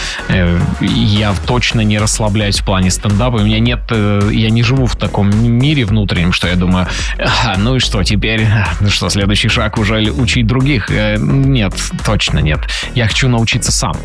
я 0.80 1.35
точно 1.47 1.80
не 1.83 1.99
расслабляюсь 1.99 2.61
в 2.61 2.64
плане 2.64 2.90
стендапа. 2.90 3.37
У 3.37 3.42
меня 3.42 3.61
нет, 3.61 3.80
э, 3.90 4.30
я 4.33 4.50
не 4.50 4.62
живу 4.62 4.87
в 4.87 4.97
таком 4.97 5.30
мире 5.30 5.85
внутреннем, 5.85 6.33
что 6.33 6.49
я 6.49 6.57
думаю, 6.57 6.87
«А, 7.19 7.57
ну 7.57 7.76
и 7.76 7.78
что 7.78 8.02
теперь? 8.02 8.47
Ну 8.80 8.88
что, 8.88 9.09
следующий 9.11 9.49
шаг 9.49 9.78
уже 9.78 10.11
учить 10.11 10.47
других? 10.47 10.90
Э, 10.90 11.16
Нет, 11.19 11.75
точно 12.04 12.38
нет. 12.38 12.61
Я 12.95 13.07
хочу 13.09 13.28
научиться 13.28 13.73
сам. 13.73 13.97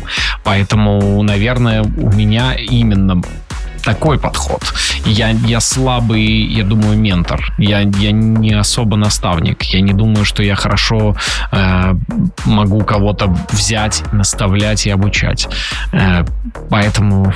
Поэтому, 0.44 1.22
наверное, 1.22 1.82
у 1.82 2.12
меня 2.12 2.54
именно 2.54 3.22
такой 3.86 4.18
подход. 4.18 4.62
Я, 5.04 5.30
я 5.30 5.60
слабый, 5.60 6.24
я 6.24 6.64
думаю, 6.64 6.98
ментор. 6.98 7.54
Я, 7.56 7.80
я 7.80 8.10
не 8.10 8.52
особо 8.52 8.96
наставник. 8.96 9.62
Я 9.62 9.80
не 9.80 9.92
думаю, 9.92 10.24
что 10.24 10.42
я 10.42 10.56
хорошо 10.56 11.16
э, 11.52 11.94
могу 12.44 12.80
кого-то 12.80 13.26
взять, 13.52 14.02
наставлять 14.12 14.86
и 14.86 14.90
обучать. 14.90 15.48
Э, 15.92 16.24
поэтому 16.68 17.32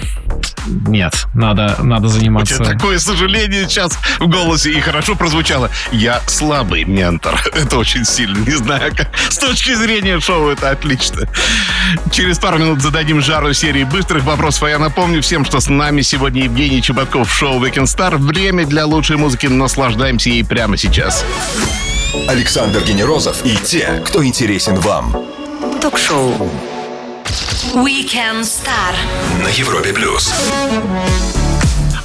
нет, 0.67 1.27
надо, 1.35 1.77
надо 1.83 2.07
У 2.07 2.11
заниматься... 2.11 2.57
тебя 2.57 2.65
такое 2.65 2.99
сожаление 2.99 3.69
сейчас 3.69 3.99
в 4.19 4.27
голосе 4.27 4.73
и 4.73 4.81
хорошо 4.81 5.15
прозвучало. 5.15 5.71
Я 5.93 6.21
слабый 6.27 6.85
ментор. 6.85 7.41
Это 7.55 7.79
очень 7.79 8.05
сильно. 8.05 8.39
Не 8.39 8.57
знаю, 8.57 8.93
как. 8.95 9.11
С 9.29 9.39
точки 9.39 9.75
зрения 9.75 10.21
шоу 10.21 10.49
это 10.49 10.71
отлично. 10.71 11.29
Через 12.11 12.39
пару 12.39 12.59
минут 12.59 12.83
зададим 12.83 13.21
жару 13.21 13.53
серии 13.53 13.85
быстрых 13.85 14.25
вопросов. 14.25 14.65
А 14.65 14.71
я 14.71 14.79
напомню 14.79 15.23
всем, 15.23 15.45
что 15.45 15.61
с 15.61 15.69
нами 15.69 16.03
сегодня 16.03 16.40
Евгений 16.45 16.83
Чеботков 16.83 17.31
в 17.31 17.33
шоу 17.33 17.63
Weekend 17.65 17.85
Star. 17.85 18.17
Время 18.17 18.65
для 18.65 18.87
лучшей 18.87 19.17
музыки. 19.17 19.47
Наслаждаемся 19.47 20.31
ей 20.31 20.45
прямо 20.45 20.77
сейчас. 20.77 21.25
Александр 22.29 22.83
Генерозов 22.83 23.45
и 23.45 23.57
те, 23.57 24.03
кто 24.07 24.25
интересен 24.25 24.77
вам. 24.81 25.17
Ток-шоу. 25.81 26.51
Weekend 27.75 28.43
Star. 28.43 28.95
На 29.43 29.49
Европе 29.49 29.93
плюс. 29.93 30.33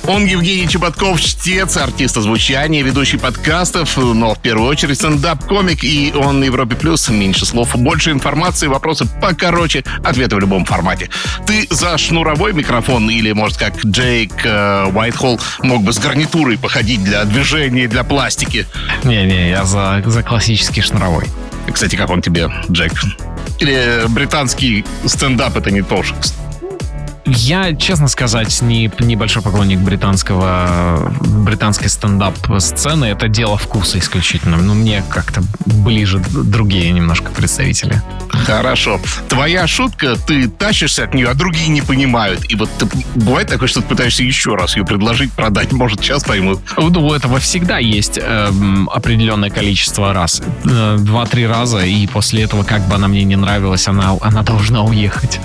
Он 0.08 0.24
Евгений 0.26 0.68
Чеботков, 0.68 1.20
чтец, 1.20 1.78
артист 1.78 2.18
озвучания, 2.18 2.84
ведущий 2.84 3.18
подкастов, 3.18 3.98
но 3.98 4.36
в 4.36 4.40
первую 4.40 4.70
очередь 4.70 4.98
стендап-комик, 4.98 5.84
и 5.84 6.14
он 6.16 6.40
на 6.40 6.44
Европе 6.44 6.76
Плюс. 6.76 7.10
Меньше 7.10 7.46
слов, 7.46 7.76
больше 7.76 8.12
информации, 8.12 8.68
вопросы 8.68 9.08
покороче, 9.20 9.84
ответы 10.04 10.36
в 10.36 10.40
любом 10.40 10.64
формате. 10.66 11.10
Ты 11.48 11.66
за 11.72 11.98
шнуровой 11.98 12.54
микрофон 12.54 13.10
или, 13.10 13.32
может, 13.32 13.58
как 13.58 13.84
Джейк 13.84 14.46
э, 14.46 14.92
Уайтхолл 14.94 15.40
мог 15.64 15.82
бы 15.82 15.92
с 15.92 15.98
гарнитурой 15.98 16.60
походить 16.60 17.04
для 17.04 17.26
движения, 17.26 17.88
для 17.88 18.04
пластики? 18.04 18.68
Не-не, 19.04 19.50
я 19.50 19.66
за, 19.66 20.04
за 20.06 20.22
классический 20.22 20.82
шнуровой. 20.82 21.26
Кстати, 21.72 21.96
как 21.96 22.12
он 22.12 22.22
тебе, 22.22 22.52
Джек? 22.70 22.94
Или 23.58 24.08
британский 24.10 24.86
стендап 25.06 25.58
это 25.58 25.72
не 25.72 25.82
то 25.82 26.04
же? 26.04 26.14
Я, 27.25 27.74
честно 27.74 28.08
сказать, 28.08 28.62
не 28.62 28.91
небольшой 29.00 29.41
поклонник 29.41 29.79
британского 29.79 31.12
британской 31.22 31.89
стендап-сцены. 31.89 33.05
Это 33.05 33.27
дело 33.27 33.58
вкуса 33.58 33.98
исключительно. 33.98 34.58
Но 34.58 34.75
мне 34.75 35.03
как-то 35.10 35.41
ближе 35.65 36.20
другие 36.20 36.91
немножко 36.91 37.32
представители. 37.32 38.01
Хорошо. 38.46 39.00
Твоя 39.27 39.65
шутка, 39.65 40.17
ты 40.27 40.48
тащишься 40.48 41.05
от 41.05 41.15
нее, 41.15 41.29
а 41.29 41.34
другие 41.34 41.67
не 41.70 41.82
понимают. 41.82 42.46
И 42.51 42.55
вот 42.55 42.70
ты, 42.77 42.88
бывает 43.15 43.48
такое, 43.48 43.67
что 43.67 43.82
ты 43.82 43.88
пытаешься 43.88 44.22
еще 44.22 44.55
раз 44.55 44.75
ее 44.75 44.86
предложить, 44.86 45.32
продать. 45.32 45.72
Может, 45.72 46.01
сейчас 46.01 46.24
поймут. 46.24 46.60
Ну, 46.77 47.08
у 47.08 47.13
этого 47.13 47.39
всегда 47.39 47.79
есть 47.79 48.20
эм, 48.22 48.88
определенное 48.89 49.50
количество 49.50 50.13
раз. 50.13 50.44
Э, 50.63 50.98
Два-три 51.00 51.48
раза, 51.48 51.79
и 51.79 52.05
после 52.05 52.44
этого, 52.44 52.63
как 52.63 52.88
бы 52.88 52.96
она 52.96 53.08
мне 53.08 53.24
не 53.24 53.36
нравилась, 53.36 53.88
она, 53.88 54.15
она 54.22 54.44
должна 54.44 54.84
уехать. 54.84 55.39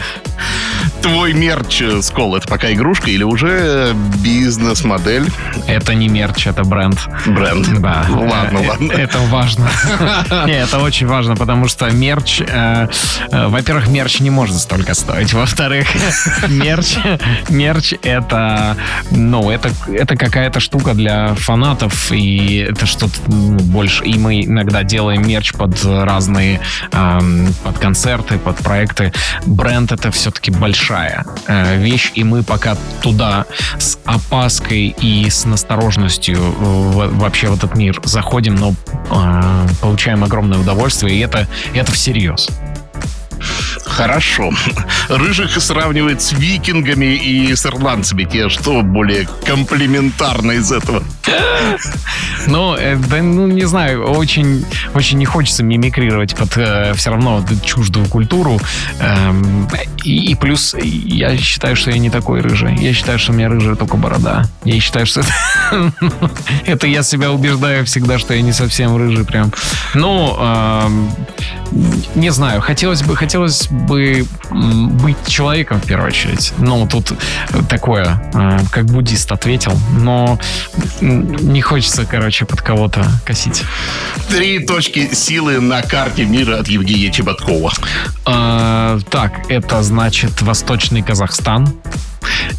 Твой 1.02 1.32
мерч 1.32 1.69
э, 1.80 2.00
Скол, 2.02 2.36
это 2.36 2.48
пока 2.48 2.72
игрушка 2.72 3.10
или 3.10 3.22
уже 3.22 3.92
бизнес-модель, 4.22 5.26
Это 5.66 5.94
не 5.94 6.08
мерч, 6.08 6.46
это 6.46 6.64
бренд. 6.64 6.98
бренд? 7.26 7.66
Да. 7.80 8.06
Ладно, 8.08 8.58
Э, 8.58 8.68
ладно. 8.68 8.92
Это 8.92 9.18
важно. 9.18 9.68
Не, 10.46 10.62
это 10.62 10.78
очень 10.78 11.06
важно, 11.06 11.36
потому 11.36 11.68
что 11.68 11.90
мерч... 11.90 12.40
э, 12.40 12.88
э, 13.30 13.46
Во-первых, 13.48 13.88
мерч 13.88 14.20
не 14.20 14.30
может 14.30 14.56
столько 14.56 14.94
стоить. 14.94 15.32
Во-вторых, 15.34 15.86
мерч... 16.48 16.96
Мерч 17.48 17.94
это... 18.02 18.76
Ну, 19.10 19.50
это, 19.50 19.70
это 19.88 20.16
какая-то 20.16 20.60
штука 20.60 20.94
для 20.94 21.34
фанатов, 21.34 22.10
и 22.12 22.66
это 22.70 22.86
что-то 22.86 23.14
ну, 23.26 23.58
больше. 23.58 24.04
И 24.04 24.18
мы 24.18 24.44
иногда 24.44 24.82
делаем 24.82 25.26
мерч 25.26 25.52
под 25.52 25.84
разные... 25.84 26.60
Под 26.90 27.78
концерты, 27.78 28.38
под 28.38 28.56
проекты. 28.58 29.12
Бренд 29.46 29.92
это 29.92 30.10
все 30.10 30.30
все-таки 30.30 30.50
большая 30.52 31.24
э, 31.64 31.76
вещь, 31.78 32.12
и 32.14 32.24
мы 32.24 32.42
пока 32.42 32.76
туда 33.02 33.46
с 33.78 33.98
опаской 34.04 34.94
и 35.00 35.28
с 35.28 35.44
настороженностью 35.44 36.38
в, 36.38 37.18
вообще 37.18 37.48
в 37.48 37.56
этот 37.56 37.76
мир 37.76 38.00
заходим, 38.04 38.54
но 38.54 38.74
э, 39.10 39.66
получаем 39.80 40.24
огромное 40.24 40.58
удовольствие, 40.58 41.16
и 41.16 41.20
это, 41.20 41.46
это 41.74 41.92
всерьез. 41.92 42.48
Хорошо. 43.84 44.50
Рыжих 45.08 45.60
сравнивает 45.60 46.22
с 46.22 46.32
викингами 46.32 47.16
и 47.16 47.54
с 47.54 47.66
ирландцами. 47.66 48.24
Те 48.24 48.48
что 48.48 48.82
более 48.82 49.28
комплементарно 49.44 50.52
из 50.52 50.72
этого? 50.72 51.02
Ну, 52.46 52.74
э, 52.74 52.96
да, 52.96 53.22
ну, 53.22 53.46
не 53.46 53.64
знаю, 53.66 54.04
очень, 54.04 54.64
очень 54.94 55.18
не 55.18 55.26
хочется 55.26 55.62
мимикрировать 55.62 56.34
под 56.34 56.56
э, 56.56 56.94
все 56.94 57.10
равно 57.10 57.44
чуждую 57.64 58.06
культуру. 58.06 58.58
Эм, 59.00 59.68
и, 60.04 60.32
и 60.32 60.34
плюс 60.34 60.74
я 60.74 61.36
считаю, 61.36 61.76
что 61.76 61.90
я 61.90 61.98
не 61.98 62.10
такой 62.10 62.40
рыжий. 62.40 62.76
Я 62.76 62.92
считаю, 62.94 63.18
что 63.18 63.32
у 63.32 63.34
меня 63.34 63.48
рыжая 63.48 63.74
только 63.74 63.96
борода. 63.96 64.44
Я 64.64 64.80
считаю, 64.80 65.06
что 65.06 65.20
это, 65.20 65.92
это 66.66 66.86
я 66.86 67.02
себя 67.02 67.30
убеждаю 67.30 67.84
всегда, 67.84 68.18
что 68.18 68.34
я 68.34 68.40
не 68.40 68.52
совсем 68.52 68.96
рыжий 68.96 69.24
прям. 69.24 69.52
Ну, 69.94 70.36
эм, 70.40 71.10
не 72.14 72.30
знаю, 72.30 72.60
хотелось 72.60 73.02
бы, 73.02 73.14
хотелось 73.30 73.68
бы 73.68 74.26
быть 74.50 75.16
человеком 75.28 75.80
в 75.80 75.86
первую 75.86 76.08
очередь. 76.08 76.52
Ну, 76.58 76.84
тут 76.88 77.12
такое, 77.68 78.20
э, 78.34 78.58
как 78.72 78.86
буддист 78.86 79.30
ответил, 79.30 79.72
но 79.92 80.36
не 81.00 81.60
хочется, 81.60 82.04
короче, 82.04 82.44
под 82.44 82.60
кого-то 82.60 83.06
косить. 83.24 83.62
Три 84.30 84.58
точки 84.58 85.14
силы 85.14 85.60
на 85.60 85.80
карте 85.82 86.24
мира 86.24 86.58
от 86.58 86.66
Евгения 86.66 87.12
Чеботкова. 87.12 87.72
А, 88.26 88.98
так, 89.10 89.48
это 89.48 89.80
значит 89.84 90.42
Восточный 90.42 91.02
Казахстан. 91.02 91.72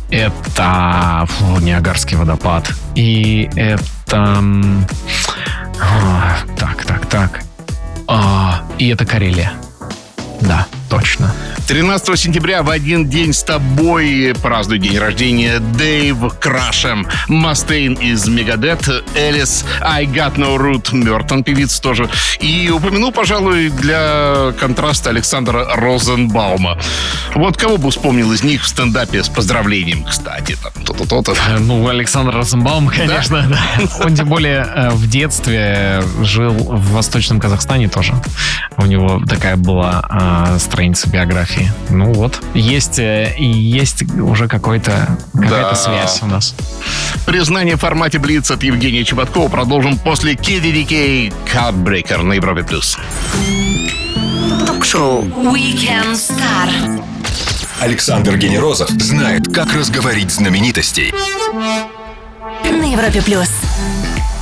Это 0.10 1.28
фу, 1.28 1.60
Ниагарский 1.60 2.16
водопад. 2.16 2.72
И 2.96 3.50
это... 3.58 4.42
А, 5.82 6.38
так, 6.58 6.86
так, 6.86 7.06
так. 7.08 7.42
А, 8.08 8.64
и 8.78 8.88
это 8.88 9.06
Карелия. 9.06 9.52
Да, 10.42 10.66
точно. 10.92 11.34
13 11.68 12.20
сентября 12.20 12.64
в 12.64 12.70
один 12.70 13.08
день 13.08 13.32
с 13.32 13.44
тобой 13.44 14.36
празднует 14.44 14.82
день 14.82 14.98
рождения 14.98 15.60
Дэйв 15.60 16.18
Крашем, 16.38 17.08
Мастейн 17.30 17.94
из 17.94 18.28
Мегадет, 18.28 18.90
Элис, 19.16 19.64
I 19.80 20.06
Got 20.06 20.36
No 20.36 20.58
Root, 20.58 20.94
Мертон, 20.94 21.46
певица 21.46 21.82
тоже. 21.82 22.10
И 22.42 22.70
упомянул, 22.70 23.14
пожалуй, 23.14 23.70
для 23.70 24.54
контраста 24.60 25.12
Александра 25.12 25.66
Розенбаума. 25.76 26.78
Вот 27.36 27.56
кого 27.56 27.78
бы 27.78 27.90
вспомнил 27.90 28.34
из 28.34 28.44
них 28.44 28.64
в 28.64 28.68
стендапе 28.68 29.24
с 29.24 29.30
поздравлением, 29.30 30.04
кстати. 30.04 30.58
Там, 30.62 30.84
то-то, 30.84 31.06
то-то. 31.06 31.36
Ну, 31.60 31.88
Александр 31.88 32.36
Розенбаум, 32.36 32.90
конечно, 32.90 33.48
да. 33.50 33.58
да. 33.78 34.06
Он 34.06 34.14
тем 34.14 34.28
более 34.28 34.68
э, 34.76 34.90
в 34.90 35.10
детстве 35.10 36.04
жил 36.22 36.52
в 36.52 36.92
Восточном 36.92 37.40
Казахстане 37.40 37.88
тоже. 37.88 38.14
У 38.76 38.86
него 38.86 39.22
такая 39.26 39.56
была 39.56 40.50
э, 40.52 40.60
страница 40.82 41.10
биографии. 41.10 41.72
Ну 41.92 42.12
вот, 42.12 42.42
есть, 42.56 42.98
э, 42.98 43.36
есть 43.38 44.02
уже 44.14 44.48
какой-то, 44.48 45.16
какая-то 45.32 45.70
да. 45.70 45.76
связь 45.76 46.24
у 46.24 46.26
нас. 46.26 46.56
Признание 47.28 47.76
в 47.76 47.82
формате 47.82 48.18
Блиц 48.18 48.50
от 48.50 48.64
Евгения 48.64 49.04
Чеботкова 49.04 49.48
продолжим 49.48 49.96
после 50.00 50.34
KDDK 50.34 51.32
Cardbreaker 51.46 52.24
на 52.24 52.34
Европе+. 52.34 52.64
плюс. 52.64 52.98
Ток-шоу 54.66 55.24
Weekend 55.24 56.14
Star. 56.14 57.04
Александр 57.80 58.38
Генерозов 58.38 58.90
знает, 58.90 59.54
как 59.54 59.76
разговорить 59.76 60.32
знаменитостей. 60.32 61.14
На 62.64 62.92
Европе+. 62.92 63.22
плюс. 63.22 63.50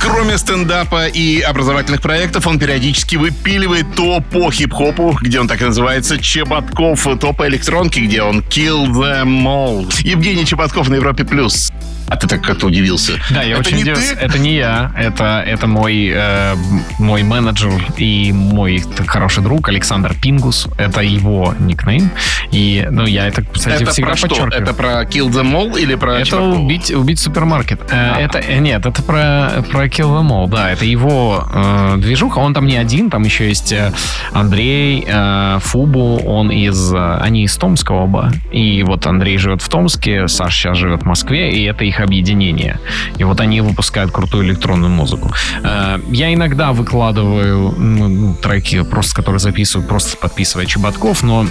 Кроме 0.00 0.38
стендапа 0.38 1.08
и 1.08 1.40
образовательных 1.40 2.00
проектов, 2.00 2.46
он 2.46 2.58
периодически 2.58 3.16
выпиливает 3.16 3.94
то 3.94 4.20
по 4.20 4.50
хип-хопу, 4.50 5.16
где 5.20 5.38
он 5.38 5.46
так 5.46 5.60
и 5.60 5.64
называется, 5.64 6.18
Чеботков, 6.18 7.06
то 7.20 7.32
по 7.34 7.46
электронке, 7.46 8.00
где 8.00 8.22
он 8.22 8.40
Kill 8.40 8.86
Them 8.86 9.44
All. 9.44 9.92
Евгений 10.02 10.46
Чеботков 10.46 10.88
на 10.88 10.94
Европе+. 10.94 11.24
плюс. 11.24 11.70
А 12.10 12.16
ты 12.16 12.26
так 12.26 12.42
как-то 12.42 12.66
удивился. 12.66 13.12
Да, 13.30 13.42
я 13.42 13.52
это 13.52 13.60
очень 13.60 13.80
удивился. 13.80 14.16
ты? 14.16 14.24
Это 14.26 14.38
не 14.38 14.56
я. 14.56 14.92
Это, 14.98 15.42
это 15.46 15.66
мой, 15.66 16.10
э, 16.12 16.54
мой 16.98 17.22
менеджер 17.22 17.72
и 17.96 18.32
мой 18.32 18.82
хороший 19.06 19.42
друг 19.42 19.68
Александр 19.68 20.14
Пингус. 20.20 20.66
Это 20.76 21.00
его 21.00 21.54
никнейм. 21.58 22.10
И, 22.50 22.86
ну, 22.90 23.06
я 23.06 23.26
это, 23.28 23.42
кстати, 23.44 23.82
это 23.84 23.92
всегда 23.92 24.10
про 24.10 24.16
что? 24.16 24.48
Это 24.48 24.74
про 24.74 25.02
Kill 25.04 25.28
Them 25.30 25.52
All 25.54 25.80
или 25.80 25.94
про 25.94 26.16
Это 26.16 26.26
Чеботкова? 26.26 26.58
убить, 26.60 26.90
убить 26.90 27.20
супермаркет. 27.20 27.80
Э, 27.90 28.14
А. 28.16 28.20
Это 28.20 28.38
э, 28.38 28.58
нет, 28.58 28.84
это 28.86 29.02
про 29.02 29.62
про 29.70 29.86
Kill 29.86 30.10
Them 30.20 30.28
All, 30.30 30.48
да, 30.48 30.70
это 30.72 30.84
его 30.84 31.46
э, 31.52 31.94
движуха. 31.98 32.38
Он 32.38 32.54
там 32.54 32.66
не 32.66 32.76
один, 32.76 33.08
там 33.10 33.22
еще 33.22 33.48
есть 33.48 33.72
э, 33.72 33.92
Андрей 34.32 35.04
э, 35.06 35.58
Фубу, 35.60 36.18
он 36.24 36.50
из, 36.50 36.92
они 36.94 37.44
из 37.44 37.56
Томска 37.56 37.92
оба. 37.92 38.32
И 38.50 38.82
вот 38.82 39.06
Андрей 39.06 39.38
живет 39.38 39.62
в 39.62 39.68
Томске, 39.68 40.26
Саша 40.26 40.56
сейчас 40.60 40.78
живет 40.78 41.02
в 41.02 41.06
Москве, 41.06 41.52
и 41.52 41.64
это 41.64 41.84
их 41.84 41.99
объединение. 42.02 42.78
И 43.18 43.24
вот 43.24 43.40
они 43.40 43.60
выпускают 43.60 44.10
крутую 44.12 44.46
электронную 44.46 44.90
музыку. 44.90 45.32
Э, 45.62 45.98
я 46.10 46.32
иногда 46.32 46.72
выкладываю 46.72 47.74
ну, 47.76 48.08
ну, 48.08 48.34
треки, 48.34 48.82
просто 48.82 49.14
которые 49.14 49.40
записываю, 49.40 49.86
просто 49.86 50.16
подписывая 50.16 50.66
Чеботков, 50.66 51.22
но 51.22 51.46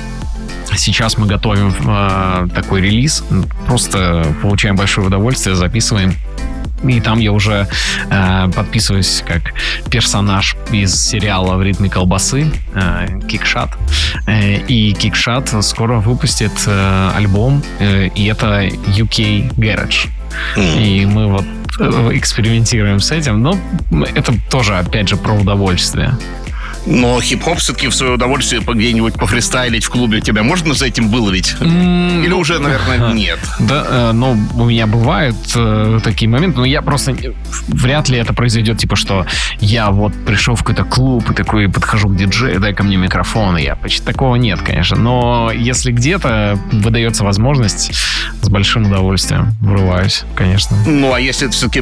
Сейчас 0.76 1.18
мы 1.18 1.26
готовим 1.26 1.74
э, 1.84 2.48
такой 2.54 2.82
релиз, 2.82 3.24
просто 3.66 4.36
получаем 4.42 4.76
большое 4.76 5.08
удовольствие, 5.08 5.56
записываем. 5.56 6.14
И 6.88 7.02
там 7.02 7.20
я 7.20 7.32
уже 7.32 7.68
э, 8.10 8.50
подписываюсь 8.56 9.24
как 9.28 9.54
персонаж 9.90 10.56
из 10.72 10.96
сериала 10.96 11.58
«В 11.58 11.64
ритме 11.64 11.90
колбасы» 11.90 12.52
э. 12.74 13.08
Э, 14.28 14.56
и 14.68 14.94
Кикшат 14.94 15.54
скоро 15.64 16.00
выпустит 16.00 16.54
э, 16.68 17.12
альбом, 17.16 17.62
э, 17.80 18.08
и 18.08 18.26
это 18.28 18.68
UK 18.68 19.54
Garage. 19.56 20.10
И 20.56 21.06
мы 21.06 21.28
вот 21.28 21.46
э, 21.80 22.10
экспериментируем 22.14 23.00
с 23.00 23.12
этим, 23.12 23.42
но 23.42 23.58
это 24.16 24.34
тоже, 24.50 24.78
опять 24.78 25.10
же, 25.10 25.18
про 25.18 25.34
удовольствие. 25.34 26.14
Но 26.90 27.22
хип-хоп 27.22 27.60
все-таки 27.60 27.88
в 27.88 27.94
свое 27.94 28.14
удовольствие 28.14 28.62
по 28.62 28.74
где-нибудь 28.74 29.14
пофристайлить 29.14 29.86
в 29.86 29.90
клубе 29.90 30.22
тебя 30.22 30.42
можно 30.42 30.74
за 30.74 30.88
этим 30.88 31.10
выловить? 31.10 31.56
Или 31.62 32.34
уже, 32.34 32.60
наверное, 32.60 33.14
нет? 33.14 33.40
Да, 33.60 33.86
э, 33.88 34.12
ну, 34.12 34.36
у 34.56 34.66
меня 34.66 34.88
бывают 34.88 35.38
э, 35.56 36.00
такие 36.04 36.28
моменты, 36.28 36.58
но 36.58 36.66
я 36.66 36.82
просто 36.82 37.16
вряд 37.68 38.10
ли 38.10 38.18
это 38.18 38.34
произойдет, 38.34 38.80
типа, 38.80 38.96
что 38.96 39.28
я 39.60 39.92
вот 39.92 40.14
пришел 40.26 40.56
в 40.56 40.64
какой-то 40.64 40.84
клуб 40.84 41.30
и 41.30 41.34
такой 41.36 41.70
подхожу 41.70 42.10
к 42.10 42.16
диджею, 42.16 42.60
дай 42.60 42.74
ко 42.74 42.84
мне 42.84 42.98
микрофон, 42.98 43.58
и 43.58 43.64
я 43.64 43.76
почти 43.76 44.04
такого 44.04 44.36
нет, 44.36 44.60
конечно. 44.62 44.98
Но 44.98 45.52
если 45.54 45.92
где-то 45.92 46.60
выдается 46.72 47.24
возможность, 47.24 47.92
с 48.42 48.50
большим 48.50 48.88
удовольствием 48.88 49.54
врываюсь, 49.62 50.24
конечно. 50.36 50.76
Ну, 50.88 51.14
а 51.14 51.20
если 51.20 51.48
все-таки 51.50 51.82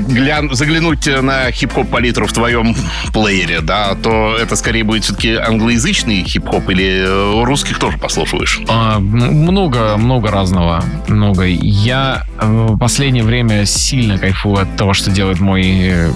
заглянуть 0.52 1.08
на 1.22 1.50
хип-хоп 1.52 1.90
палитру 1.90 2.28
в 2.28 2.34
твоем 2.34 2.76
плеере, 3.14 3.62
да, 3.62 3.96
то 3.96 4.36
это 4.36 4.56
скорее 4.56 4.84
будет 4.84 4.97
все-таки 5.04 5.36
англоязычный 5.36 6.24
хип-хоп 6.24 6.70
или 6.70 7.06
э, 7.06 7.44
русских 7.44 7.80
тоже 7.80 7.98
послушаешь? 7.98 8.60
А, 8.68 9.00
много, 9.00 9.98
много 9.98 10.32
разного, 10.32 10.84
много. 11.08 11.46
Я 11.46 12.24
э, 12.40 12.68
в 12.70 12.78
последнее 12.78 13.24
время 13.24 13.66
сильно 13.66 14.18
кайфую 14.18 14.62
от 14.62 14.76
того, 14.78 14.94
что 14.94 15.12
делает 15.12 15.40
мой 15.40 15.64
э, 15.66 16.12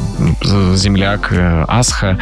земляк 0.76 1.34
Асха. 1.68 2.18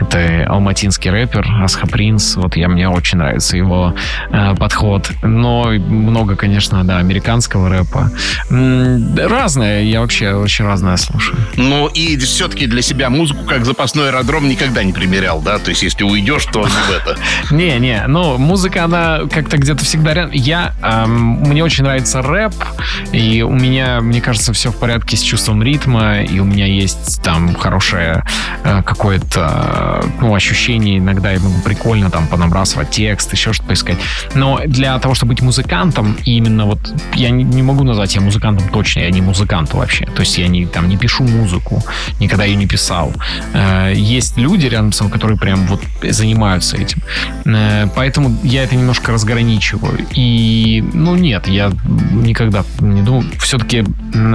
Это 0.00 0.46
алматинский 0.48 1.10
рэпер 1.10 1.46
Асха 1.62 1.86
Принц. 1.86 2.36
Вот 2.36 2.56
я, 2.56 2.68
мне 2.68 2.88
очень 2.88 3.18
нравится 3.18 3.56
его 3.56 3.94
э, 4.30 4.54
подход. 4.56 5.10
Но 5.22 5.70
много, 5.70 6.36
конечно, 6.36 6.84
да, 6.84 6.98
американского 6.98 7.68
рэпа. 7.68 8.10
Разное, 8.50 9.82
я 9.82 10.00
вообще 10.00 10.34
очень 10.34 10.64
разное 10.64 10.96
слушаю. 10.96 11.38
Ну, 11.56 11.88
и 11.88 12.16
все-таки 12.18 12.66
для 12.66 12.82
себя 12.82 13.10
музыку 13.10 13.44
как 13.44 13.64
запасной 13.64 14.08
аэродром 14.08 14.48
никогда 14.48 14.82
не 14.82 14.92
примерял, 14.92 15.40
да? 15.40 15.58
То 15.58 15.70
есть, 15.70 15.82
если 15.82 15.93
уйдешь, 16.02 16.46
то 16.46 16.62
в 16.62 16.90
это. 16.90 17.16
Не, 17.54 17.78
не, 17.78 18.04
ну, 18.06 18.38
музыка, 18.38 18.84
она 18.84 19.20
как-то 19.30 19.58
где-то 19.58 19.84
всегда 19.84 20.14
рядом. 20.14 20.32
Я, 20.32 20.74
мне 21.06 21.62
очень 21.62 21.84
нравится 21.84 22.22
рэп, 22.22 22.54
и 23.12 23.42
у 23.42 23.52
меня, 23.52 24.00
мне 24.00 24.20
кажется, 24.20 24.52
все 24.52 24.70
в 24.70 24.76
порядке 24.76 25.16
с 25.16 25.20
чувством 25.20 25.62
ритма, 25.62 26.22
и 26.22 26.38
у 26.38 26.44
меня 26.44 26.66
есть 26.66 27.22
там 27.22 27.54
хорошее 27.54 28.24
э, 28.64 28.82
какое-то, 28.82 30.04
ну, 30.20 30.34
ощущение, 30.34 30.98
иногда 30.98 31.32
я 31.32 31.40
могу 31.40 31.60
прикольно 31.60 32.10
там 32.10 32.26
понабрасывать 32.26 32.90
текст, 32.90 33.32
еще 33.32 33.52
что-то 33.52 33.68
поискать. 33.68 33.98
Но 34.34 34.60
для 34.66 34.98
того, 34.98 35.14
чтобы 35.14 35.34
быть 35.34 35.42
музыкантом, 35.42 36.16
именно 36.24 36.66
вот, 36.66 36.94
я 37.14 37.30
не, 37.30 37.44
не 37.44 37.62
могу 37.62 37.84
назвать 37.84 38.10
себя 38.10 38.22
музыкантом 38.22 38.68
точно, 38.68 39.00
я 39.00 39.10
не 39.10 39.20
музыкант 39.20 39.72
вообще. 39.74 40.06
То 40.06 40.20
есть 40.20 40.38
я 40.38 40.48
не, 40.48 40.66
там, 40.66 40.88
не 40.88 40.96
пишу 40.96 41.24
музыку, 41.24 41.82
никогда 42.20 42.44
ее 42.44 42.56
не 42.56 42.66
писал. 42.66 43.12
Э, 43.52 43.92
есть 43.94 44.36
люди 44.36 44.66
рядом 44.66 44.92
со 44.92 45.04
мной, 45.04 45.12
которые 45.12 45.38
прям 45.38 45.66
вот 45.66 45.83
занимаются 46.02 46.76
этим. 46.76 47.02
Э, 47.44 47.86
Поэтому 47.94 48.36
я 48.42 48.64
это 48.64 48.76
немножко 48.76 49.12
разграничиваю. 49.12 50.06
И, 50.14 50.84
ну, 50.92 51.14
нет, 51.14 51.46
я 51.48 51.72
никогда 52.12 52.64
не 52.80 53.02
думал. 53.02 53.24
Все-таки 53.38 53.84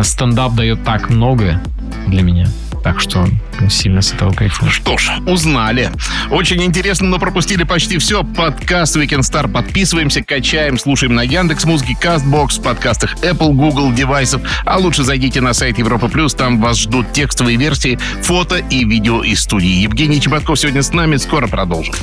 стендап 0.03 0.55
дает 0.55 0.83
так 0.83 1.09
много 1.09 1.61
для 2.07 2.21
меня. 2.21 2.47
Так 2.89 3.01
что 3.01 3.23
сильно 3.69 4.01
с 4.01 4.13
этого 4.13 4.33
кайфую. 4.33 4.71
Что 4.71 4.97
ж, 4.97 5.11
узнали. 5.27 5.91
Очень 6.31 6.63
интересно, 6.63 7.07
но 7.07 7.19
пропустили 7.19 7.61
почти 7.61 7.99
все. 7.99 8.23
Подкаст 8.23 8.97
Weekend 8.97 9.19
Star 9.19 9.47
подписываемся, 9.47 10.23
качаем, 10.23 10.79
слушаем 10.79 11.13
на 11.13 11.21
Яндекс 11.21 11.65
Музыке, 11.65 11.95
Castbox, 12.01 12.63
подкастах 12.63 13.13
Apple, 13.17 13.53
Google 13.53 13.93
девайсов. 13.93 14.41
А 14.65 14.79
лучше 14.79 15.03
зайдите 15.03 15.39
на 15.39 15.53
сайт 15.53 15.77
Европа 15.77 16.07
Плюс, 16.07 16.33
там 16.33 16.59
вас 16.59 16.79
ждут 16.79 17.13
текстовые 17.13 17.57
версии, 17.57 17.99
фото 18.23 18.55
и 18.57 18.83
видео 18.85 19.21
из 19.21 19.41
студии. 19.41 19.69
Евгений 19.69 20.19
Чеботков 20.19 20.59
сегодня 20.59 20.81
с 20.81 20.91
нами, 20.91 21.17
скоро 21.17 21.45
продолжим. 21.45 21.93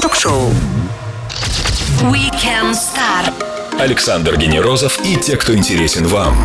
Ток-шоу. 0.00 0.54
Weekend 2.02 2.72
Star. 2.72 3.34
Александр 3.80 4.36
Генерозов 4.36 4.98
и 5.04 5.16
те, 5.16 5.36
кто 5.36 5.54
интересен 5.54 6.06
вам. 6.06 6.36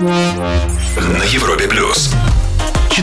На 0.00 1.24
Европе 1.24 1.66
плюс. 1.68 2.14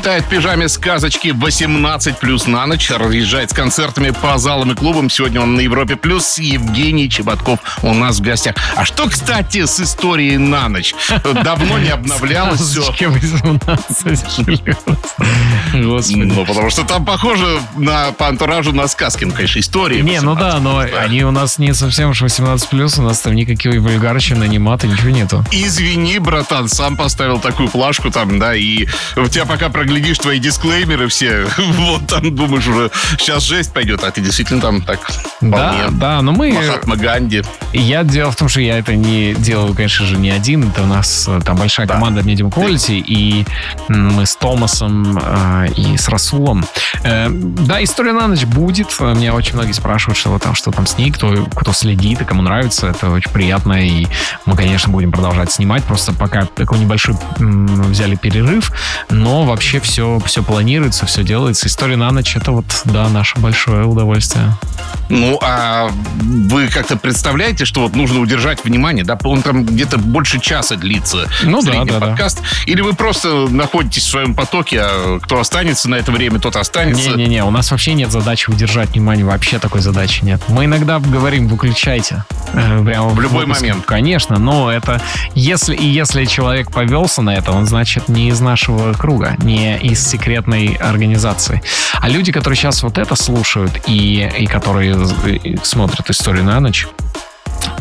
Читает 0.04 0.26
в 0.26 0.28
пижаме 0.28 0.68
сказочки 0.68 1.30
18 1.30 2.18
плюс 2.20 2.46
на 2.46 2.66
ночь. 2.66 2.92
Разъезжает 2.92 3.52
с 3.52 3.54
концертами 3.54 4.10
по 4.10 4.38
залам 4.38 4.74
и 4.74 4.76
клубам. 4.76 5.10
Сегодня 5.10 5.40
он 5.40 5.56
на 5.56 5.62
Европе 5.62 5.96
плюс. 5.96 6.40
Евгений 6.40 7.10
Чеботков 7.10 7.60
у 7.84 7.94
нас 7.94 8.18
в 8.18 8.22
гостях. 8.22 8.56
А 8.76 8.84
что, 8.84 9.08
кстати, 9.08 9.66
с 9.66 9.80
историей 9.80 10.36
на 10.36 10.68
ночь? 10.68 10.94
Давно 11.46 11.80
не 11.80 11.88
обновлялось 11.88 12.60
все. 12.60 12.82
Сказочки 12.82 13.06
18 13.06 14.44
Господи. 15.74 16.24
Ну, 16.24 16.46
потому 16.46 16.70
что 16.70 16.84
там 16.84 17.06
похоже 17.06 17.62
на, 17.78 18.12
по 18.12 18.28
антуражу 18.28 18.74
на 18.74 18.90
сказки. 18.90 19.24
Ну, 19.24 19.32
конечно, 19.32 19.60
истории. 19.60 20.02
Не, 20.02 20.20
ну 20.20 20.36
да, 20.36 20.58
18+, 20.58 20.60
но 20.60 20.80
они 20.80 21.24
у 21.24 21.32
нас 21.32 21.60
не 21.60 21.74
совсем 21.74 22.10
уж 22.10 22.22
18+, 22.22 23.00
у 23.00 23.02
нас 23.04 23.20
там 23.20 23.36
никакой 23.36 23.80
вульгарщины, 23.80 24.44
анимата, 24.44 24.86
ничего 24.86 25.12
нету. 25.12 25.46
Извини, 25.52 26.20
братан, 26.20 26.68
сам 26.68 26.98
поставил 26.98 27.40
такую 27.40 27.70
плашку 27.70 28.12
там, 28.12 28.38
да, 28.38 28.54
и 28.54 28.86
у 29.16 29.28
тебя 29.28 29.46
пока 29.46 29.70
проглядишь 29.94 30.18
твои 30.18 30.40
дисклеймеры 30.40 31.08
все, 31.08 31.46
вот 31.58 32.08
там 32.08 32.36
думаешь 32.36 32.66
уже, 32.66 32.90
сейчас 33.20 33.44
жесть 33.44 33.72
пойдет, 33.74 34.04
а 34.04 34.10
ты 34.10 34.22
действительно 34.22 34.60
там 34.60 34.82
так 34.82 35.00
Да, 35.40 35.90
да, 35.92 36.22
но 36.24 36.32
мы... 36.32 36.52
Махатма 36.52 36.96
Ганди. 36.96 37.44
Я 37.74 38.04
дело 38.04 38.32
в 38.32 38.36
том, 38.36 38.50
что 38.50 38.60
я 38.60 38.80
это 38.80 38.96
не 38.96 39.36
делаю, 39.36 39.76
конечно 39.76 40.06
же, 40.08 40.18
не 40.18 40.32
один. 40.32 40.70
Это 40.70 40.82
у 40.84 40.86
нас 40.88 41.26
э, 41.28 41.42
там 41.46 41.58
большая 41.58 41.86
Да. 41.86 41.96
команда 41.96 42.22
Medium 42.22 42.52
Quality, 42.52 43.04
и 43.06 43.46
мы 43.88 44.26
с 44.26 44.36
Томасом 44.36 45.20
э, 45.22 45.68
и 45.76 45.96
с 45.98 46.08
Расулом. 46.08 46.66
Э, 47.04 47.28
да, 47.30 47.84
история 47.84 48.14
на 48.14 48.28
ночь 48.28 48.46
будет. 48.46 49.00
Меня 49.00 49.34
очень 49.36 49.54
многие 49.56 49.74
спрашивают, 49.74 50.18
что 50.18 50.38
там, 50.40 50.56
что 50.56 50.72
там 50.72 50.88
с 50.88 50.98
ней, 50.98 51.12
кто, 51.12 51.46
кто 51.56 51.72
следит 51.74 52.22
и 52.22 52.26
кому 52.26 52.42
нравится. 52.42 52.88
Это 52.88 53.12
очень 53.12 53.32
приятно, 53.32 53.74
и 53.74 54.08
мы, 54.46 54.56
конечно, 54.56 54.92
будем 54.92 55.12
продолжать 55.12 55.52
снимать. 55.52 55.84
Просто 55.84 56.14
пока 56.14 56.46
такой 56.46 56.80
небольшой 56.80 57.16
м, 57.40 57.84
взяли 57.92 58.16
перерыв, 58.16 58.72
но 59.10 59.44
вообще 59.44 59.80
все, 59.84 60.20
все 60.26 60.42
планируется, 60.44 61.06
все 61.06 61.24
делается. 61.24 61.68
История 61.68 61.96
на 61.96 62.10
ночь— 62.12 62.36
это 62.38 62.52
вот, 62.52 62.66
да, 62.86 63.08
наше 63.10 63.38
большое 63.40 63.86
удовольствие. 63.86 64.52
Ну, 65.10 65.38
а 65.44 65.90
вы 66.22 66.68
как-то 66.70 66.98
представляете, 66.98 67.66
что 67.66 67.82
вот 67.82 67.96
нужно 67.96 68.20
удержать 68.20 68.64
внимание, 68.64 69.04
да? 69.04 69.18
Он 69.24 69.42
там 69.42 69.66
где-то 69.66 69.98
больше 70.00 70.40
часа 70.40 70.76
длится, 70.76 71.28
Ну 71.44 71.62
да, 71.62 71.84
да, 71.84 72.00
да. 72.00 72.08
подкаст. 72.08 72.42
Или 72.66 72.82
вы 72.82 72.94
просто 72.94 73.48
находитесь 73.50 74.04
в 74.04 74.10
своем 74.10 74.34
потоке, 74.34 74.80
а 74.82 75.20
кто 75.22 75.40
останется 75.40 75.90
на 75.90 75.96
это 75.96 76.12
время, 76.12 76.40
тот 76.40 76.56
останется. 76.56 77.10
Не-не-не, 77.12 77.44
у 77.44 77.52
нас 77.52 77.70
вообще 77.72 77.94
нет 77.94 78.12
задачи 78.12 78.50
удержать 78.50 78.92
внимание, 78.92 79.26
вообще 79.26 79.60
такой 79.60 79.82
задачи 79.82 80.24
нет. 80.24 80.42
Мы 80.48 80.66
иногда 80.66 81.00
говорим, 81.00 81.48
выключайте. 81.48 82.24
э, 82.54 82.84
Прямо 82.84 83.10
в 83.10 83.20
любой 83.20 83.42
выпуске. 83.46 83.68
момент. 83.68 83.86
Конечно, 83.86 84.40
но 84.40 84.72
это 84.72 85.02
если 85.36 85.76
и 85.76 85.86
если 85.86 86.26
человек 86.26 86.72
повелся 86.72 87.22
на 87.22 87.36
это, 87.36 87.52
он 87.52 87.66
значит 87.68 88.08
не 88.08 88.30
из 88.30 88.40
нашего 88.40 88.94
круга, 88.94 89.36
не 89.44 89.73
из 89.78 90.06
секретной 90.06 90.74
организации. 90.76 91.62
А 92.00 92.10
люди, 92.10 92.32
которые 92.32 92.58
сейчас 92.58 92.84
вот 92.84 92.98
это 92.98 93.16
слушают 93.16 93.72
и, 93.88 94.30
и 94.40 94.46
которые 94.46 94.96
смотрят 95.64 96.10
историю 96.10 96.44
на 96.44 96.60
ночь, 96.60 96.88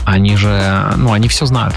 они 0.05 0.37
же, 0.37 0.93
ну, 0.97 1.13
они 1.13 1.29
все 1.29 1.47
знают. 1.47 1.75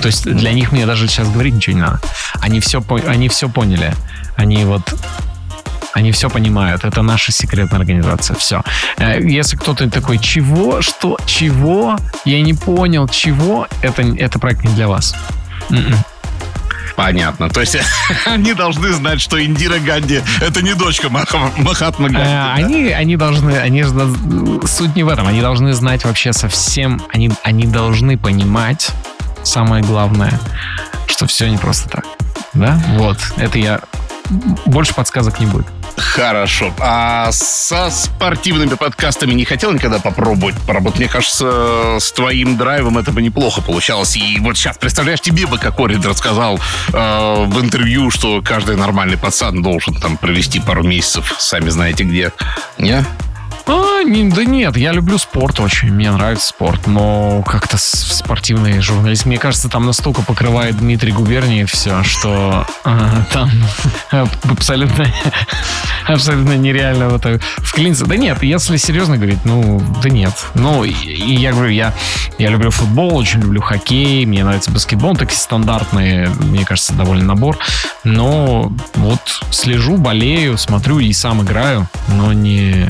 То 0.00 0.06
есть 0.06 0.24
для 0.24 0.52
них 0.52 0.72
мне 0.72 0.86
даже 0.86 1.08
сейчас 1.08 1.28
говорить 1.28 1.54
ничего 1.54 1.76
не 1.76 1.82
надо. 1.82 2.00
Они 2.40 2.60
все, 2.60 2.82
они 3.06 3.28
все 3.28 3.48
поняли. 3.48 3.94
Они 4.36 4.64
вот 4.64 4.94
они 5.96 6.12
все 6.12 6.28
понимают. 6.28 6.84
Это 6.84 7.00
наша 7.00 7.32
секретная 7.32 7.80
организация. 7.80 8.36
Все. 8.36 8.62
Э, 8.98 9.18
Если 9.18 9.56
кто-то 9.56 9.88
такой, 9.88 10.18
чего, 10.18 10.82
что, 10.82 11.16
чего, 11.24 11.96
я 12.26 12.42
не 12.42 12.52
понял, 12.52 13.08
чего, 13.08 13.66
это, 13.80 14.02
это 14.02 14.38
проект 14.38 14.62
не 14.62 14.74
для 14.74 14.88
вас. 14.88 15.14
М-м. 15.70 15.94
Понятно. 16.96 17.50
То 17.50 17.60
есть 17.60 17.76
они 18.26 18.54
должны 18.54 18.92
знать, 18.92 19.20
что 19.20 19.42
Индира 19.42 19.78
Ганди 19.78 20.22
это 20.40 20.62
не 20.62 20.74
дочка 20.74 21.08
Маха- 21.08 21.52
Махатма 21.58 22.08
Ганди. 22.08 22.26
Э, 22.28 22.32
да? 22.32 22.54
Они, 22.54 22.88
они 22.88 23.16
должны, 23.16 23.52
они 23.52 23.84
суть 24.66 24.96
не 24.96 25.02
в 25.02 25.08
этом, 25.08 25.26
они 25.26 25.40
должны 25.40 25.74
знать 25.74 26.04
вообще 26.04 26.32
совсем, 26.32 27.02
они, 27.12 27.30
они 27.44 27.66
должны 27.66 28.16
понимать, 28.18 28.90
самое 29.44 29.84
главное, 29.84 30.40
что 31.06 31.26
все 31.26 31.48
не 31.48 31.58
просто 31.58 31.88
так. 31.88 32.04
Да? 32.54 32.80
Вот. 32.94 33.18
Это 33.36 33.58
я... 33.58 33.80
Больше 34.64 34.94
подсказок 34.94 35.38
не 35.38 35.46
будет. 35.46 35.66
Хорошо. 35.96 36.72
А 36.78 37.30
со 37.32 37.90
спортивными 37.90 38.74
подкастами 38.74 39.32
не 39.32 39.44
хотел 39.44 39.72
никогда 39.72 39.98
попробовать 39.98 40.54
поработать? 40.66 41.00
Мне 41.00 41.08
кажется, 41.08 41.96
с 41.98 42.12
твоим 42.12 42.56
драйвом 42.56 42.98
это 42.98 43.12
бы 43.12 43.22
неплохо 43.22 43.62
получалось. 43.62 44.16
И 44.16 44.38
вот 44.40 44.56
сейчас, 44.56 44.76
представляешь, 44.78 45.20
тебе 45.20 45.46
бы 45.46 45.58
Кокорин 45.58 46.02
рассказал 46.02 46.58
э, 46.92 47.44
в 47.46 47.60
интервью, 47.60 48.10
что 48.10 48.42
каждый 48.42 48.76
нормальный 48.76 49.16
пацан 49.16 49.62
должен 49.62 49.94
там 49.94 50.16
провести 50.16 50.60
пару 50.60 50.82
месяцев, 50.82 51.34
сами 51.38 51.70
знаете 51.70 52.04
где. 52.04 52.32
Не? 52.78 53.04
А, 53.68 54.02
не- 54.04 54.30
да 54.30 54.44
нет, 54.44 54.76
я 54.76 54.92
люблю 54.92 55.18
спорт 55.18 55.58
очень, 55.58 55.92
мне 55.92 56.10
нравится 56.12 56.48
спорт, 56.48 56.86
но 56.86 57.42
как-то 57.42 57.76
спортивный 57.78 58.80
журналист, 58.80 59.26
мне 59.26 59.38
кажется, 59.38 59.68
там 59.68 59.86
настолько 59.86 60.22
покрывает 60.22 60.76
Дмитрий 60.78 61.10
Губерниев 61.12 61.70
все, 61.72 62.04
что 62.04 62.64
а, 62.84 63.24
там 63.32 63.50
абсолютно, 64.48 65.06
абсолютно 66.06 66.56
нереально 66.56 67.08
в 67.08 67.16
это. 67.16 67.40
Да 68.06 68.16
нет, 68.16 68.42
если 68.42 68.76
серьезно 68.76 69.16
говорить, 69.16 69.44
ну, 69.44 69.82
да 70.02 70.08
нет. 70.10 70.32
Ну, 70.54 70.84
и, 70.84 70.90
и 70.92 71.34
я 71.34 71.52
говорю, 71.52 71.70
я, 71.70 71.92
я 72.38 72.50
люблю 72.50 72.70
футбол, 72.70 73.16
очень 73.16 73.40
люблю 73.40 73.60
хоккей, 73.60 74.24
мне 74.26 74.44
нравится 74.44 74.70
баскетбол, 74.70 75.16
такие 75.16 75.38
стандартные, 75.38 76.28
мне 76.28 76.64
кажется, 76.64 76.92
довольно 76.92 77.24
набор. 77.24 77.58
Но 78.04 78.72
вот 78.94 79.42
слежу, 79.50 79.96
болею, 79.96 80.56
смотрю 80.56 81.00
и 81.00 81.12
сам 81.12 81.42
играю, 81.42 81.88
но 82.08 82.32
не... 82.32 82.88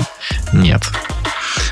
Нет. 0.67 0.83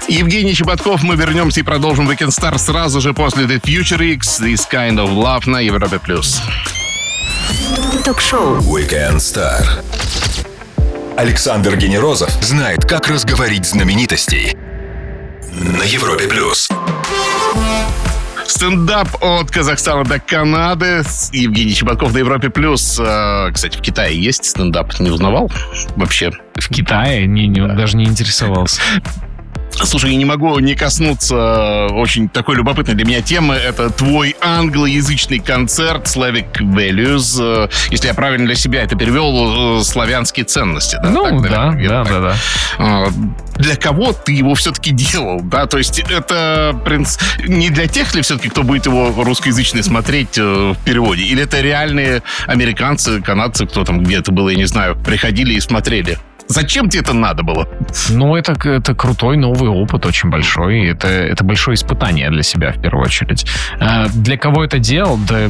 Евгений 0.06 0.54
Чеботков, 0.54 1.02
мы 1.02 1.16
вернемся 1.16 1.58
и 1.58 1.62
продолжим 1.64 2.08
Weekend 2.08 2.28
Star 2.28 2.56
сразу 2.58 3.00
же 3.00 3.12
после 3.12 3.42
The 3.44 3.60
Future 3.60 4.12
X, 4.12 4.40
This 4.40 4.68
Kind 4.70 5.04
of 5.04 5.08
Love 5.16 5.50
на 5.50 5.58
Европе+. 5.58 5.98
плюс. 5.98 6.40
Ток-шоу. 8.04 8.58
Weekend 8.58 9.16
Star. 9.16 9.64
Александр 11.16 11.76
Генерозов 11.76 12.30
знает, 12.40 12.84
как 12.84 13.08
разговорить 13.08 13.66
знаменитостей. 13.66 14.56
На 15.50 15.82
Европе 15.82 16.28
плюс. 16.28 16.68
Стендап 18.46 19.08
от 19.20 19.50
Казахстана 19.50 20.04
до 20.04 20.20
Канады. 20.20 21.02
Евгений 21.32 21.74
Чеботков 21.74 22.12
на 22.12 22.18
Европе+. 22.18 22.50
плюс. 22.50 22.98
Э, 22.98 23.50
Кстати, 23.52 23.76
в 23.76 23.80
Китае 23.80 24.22
есть 24.22 24.44
стендап? 24.44 24.98
Не 25.00 25.10
узнавал 25.10 25.50
вообще? 25.96 26.30
В 26.56 26.68
Китае 26.68 27.26
не, 27.26 27.46
не, 27.48 27.66
даже 27.66 27.96
не 27.96 28.04
интересовался. 28.04 28.80
Слушай, 29.82 30.12
я 30.12 30.16
не 30.16 30.24
могу 30.24 30.58
не 30.60 30.74
коснуться 30.74 31.34
э, 31.34 31.92
очень 31.92 32.28
такой 32.28 32.56
любопытной 32.56 32.94
для 32.94 33.04
меня 33.04 33.20
темы. 33.22 33.54
Это 33.54 33.90
твой 33.90 34.36
англоязычный 34.40 35.40
концерт 35.40 36.06
Slavic 36.06 36.58
Values. 36.60 37.38
Э, 37.40 37.68
Если 37.90 38.06
я 38.06 38.14
правильно 38.14 38.46
для 38.46 38.54
себя 38.54 38.82
это 38.82 38.96
перевел, 38.96 39.80
э, 39.80 39.82
славянские 39.84 40.44
ценности. 40.46 40.96
Да? 41.02 41.10
ну, 41.10 41.24
Так, 41.24 41.32
наверное, 41.32 41.88
да, 41.88 42.04
да, 42.04 42.04
так? 42.04 42.22
да, 42.78 43.04
да. 43.04 43.10
Для 43.56 43.76
кого 43.76 44.12
ты 44.12 44.32
его 44.32 44.54
все-таки 44.54 44.90
делал, 44.90 45.40
да? 45.42 45.66
То 45.66 45.78
есть 45.78 45.98
это 45.98 46.78
принц... 46.84 47.18
не 47.46 47.70
для 47.70 47.86
тех 47.86 48.14
ли 48.14 48.22
все-таки, 48.22 48.48
кто 48.48 48.62
будет 48.62 48.86
его 48.86 49.12
русскоязычный 49.22 49.82
смотреть 49.82 50.38
в 50.38 50.76
переводе? 50.84 51.22
Или 51.24 51.42
это 51.42 51.60
реальные 51.60 52.22
американцы, 52.46 53.20
канадцы, 53.20 53.66
кто 53.66 53.84
там 53.84 54.02
где-то 54.02 54.32
было, 54.32 54.48
я 54.50 54.56
не 54.56 54.66
знаю, 54.66 54.96
приходили 54.96 55.54
и 55.54 55.60
смотрели? 55.60 56.18
Зачем 56.46 56.88
тебе 56.88 57.02
это 57.02 57.12
надо 57.14 57.42
было? 57.42 57.68
Ну, 58.10 58.36
это, 58.36 58.52
это 58.68 58.94
крутой 58.94 59.36
новый 59.36 59.70
опыт, 59.70 60.06
очень 60.06 60.30
большой. 60.30 60.88
Это, 60.88 61.08
это 61.08 61.42
большое 61.44 61.74
испытание 61.74 62.30
для 62.30 62.42
себя, 62.42 62.72
в 62.72 62.80
первую 62.80 63.04
очередь. 63.04 63.46
А 63.80 64.06
для 64.08 64.36
кого 64.36 64.64
это 64.64 64.78
делал? 64.78 65.18
Да 65.28 65.48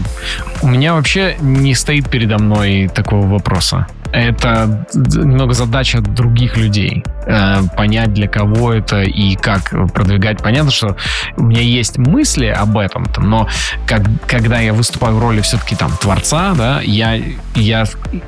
у 0.63 0.69
меня 0.69 0.95
вообще 0.95 1.37
не 1.41 1.75
стоит 1.75 2.09
передо 2.09 2.39
мной 2.39 2.89
такого 2.95 3.27
вопроса. 3.27 3.87
Это 4.15 4.87
немного 4.95 5.55
задача 5.55 6.01
других 6.01 6.57
людей. 6.57 7.05
Э, 7.27 7.63
понять, 7.77 8.13
для 8.13 8.29
кого 8.29 8.73
это 8.73 9.03
и 9.03 9.35
как 9.35 9.71
продвигать. 9.93 10.43
Понятно, 10.43 10.71
что 10.71 10.97
у 11.37 11.45
меня 11.45 11.63
есть 11.63 11.99
мысли 11.99 12.47
об 12.47 12.77
этом, 12.77 13.07
но 13.19 13.49
как, 13.87 14.03
когда 14.27 14.61
я 14.61 14.73
выступаю 14.73 15.17
в 15.17 15.19
роли 15.21 15.41
все-таки 15.41 15.75
там 15.75 15.91
творца, 16.01 16.55
да, 16.55 16.81
я, 16.83 17.19
я 17.55 17.85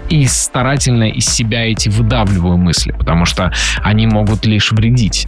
и 0.08 0.26
старательно 0.26 1.04
из 1.04 1.26
себя 1.26 1.70
эти 1.70 1.88
выдавливаю 1.88 2.56
мысли, 2.56 2.92
потому 2.92 3.26
что 3.26 3.52
они 3.82 4.06
могут 4.06 4.46
лишь 4.46 4.72
вредить. 4.72 5.26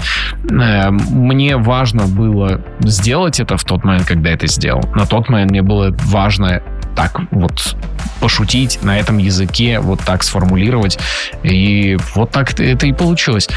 Э, 0.51 0.91
мне 0.91 1.57
важно 1.57 2.07
было 2.07 2.63
сделать 2.81 3.39
это 3.39 3.57
в 3.57 3.65
тот 3.65 3.85
момент, 3.85 4.07
когда 4.07 4.31
это 4.31 4.47
сделал. 4.47 4.83
На 4.95 5.07
тот 5.07 5.29
момент 5.29 5.51
мне 5.51 5.63
было 5.63 5.95
важно 6.07 6.63
так 6.99 7.21
вот 7.31 7.77
пошутить 8.21 8.83
на 8.83 8.99
этом 8.99 9.19
языке, 9.19 9.79
вот 9.79 10.01
так 10.01 10.25
сформулировать. 10.25 10.99
И 11.45 11.97
вот 12.17 12.33
так 12.33 12.59
это 12.59 12.87
и 12.89 12.93
получилось. 12.93 13.49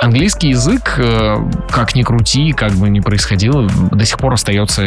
Английский 0.00 0.50
язык, 0.50 0.94
э, 0.96 1.36
как 1.70 1.96
ни 1.96 2.04
крути, 2.04 2.52
как 2.52 2.72
бы 2.72 2.88
ни 2.88 3.00
происходило, 3.00 3.68
до 3.90 4.04
сих 4.06 4.16
пор 4.16 4.34
остается 4.34 4.82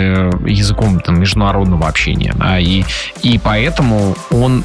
языком 0.46 1.02
там, 1.02 1.20
международного 1.20 1.88
общения. 1.88 2.34
Да, 2.36 2.58
и, 2.58 2.84
и 3.22 3.38
поэтому 3.38 4.16
он 4.32 4.64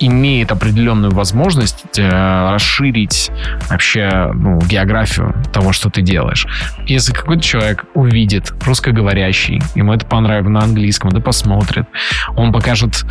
имеет 0.00 0.50
определенную 0.50 1.12
возможность 1.12 1.98
э, 1.98 2.50
расширить 2.50 3.30
вообще 3.68 4.30
ну, 4.34 4.58
географию 4.58 5.34
того, 5.52 5.72
что 5.72 5.90
ты 5.90 6.02
делаешь. 6.02 6.46
Если 6.86 7.12
какой-то 7.12 7.42
человек 7.42 7.84
увидит 7.94 8.52
русскоговорящий, 8.64 9.62
ему 9.74 9.92
это 9.92 10.06
понравится 10.06 10.50
на 10.50 10.60
английском, 10.60 11.10
это 11.10 11.20
посмотрит, 11.20 11.86
он 12.36 12.52
покажет 12.52 13.04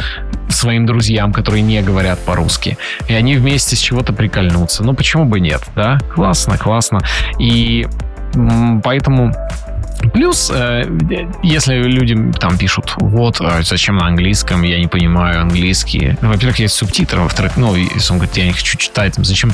своим 0.49 0.85
друзьям, 0.85 1.31
которые 1.31 1.61
не 1.61 1.81
говорят 1.81 2.19
по-русски, 2.25 2.77
и 3.07 3.13
они 3.13 3.35
вместе 3.35 3.75
с 3.75 3.79
чего-то 3.79 4.13
прикольнутся. 4.13 4.83
Ну, 4.83 4.93
почему 4.93 5.25
бы 5.25 5.39
нет, 5.39 5.61
да? 5.75 5.99
Классно, 6.13 6.57
классно. 6.57 6.99
И 7.37 7.87
поэтому 8.83 9.33
Плюс, 10.13 10.51
э, 10.53 10.83
если 11.43 11.75
люди 11.75 12.15
там 12.39 12.57
пишут, 12.57 12.93
вот, 12.97 13.41
а 13.41 13.61
зачем 13.61 13.97
на 13.97 14.07
английском, 14.07 14.63
я 14.63 14.79
не 14.79 14.87
понимаю 14.87 15.41
английский. 15.41 16.17
Во-первых, 16.21 16.59
есть 16.59 16.75
субтитры, 16.75 17.21
во-вторых, 17.21 17.57
ну, 17.57 17.75
если 17.75 18.13
он 18.13 18.19
говорит, 18.19 18.37
я 18.37 18.45
не 18.45 18.53
хочу 18.53 18.77
читать, 18.77 19.15
зачем... 19.17 19.51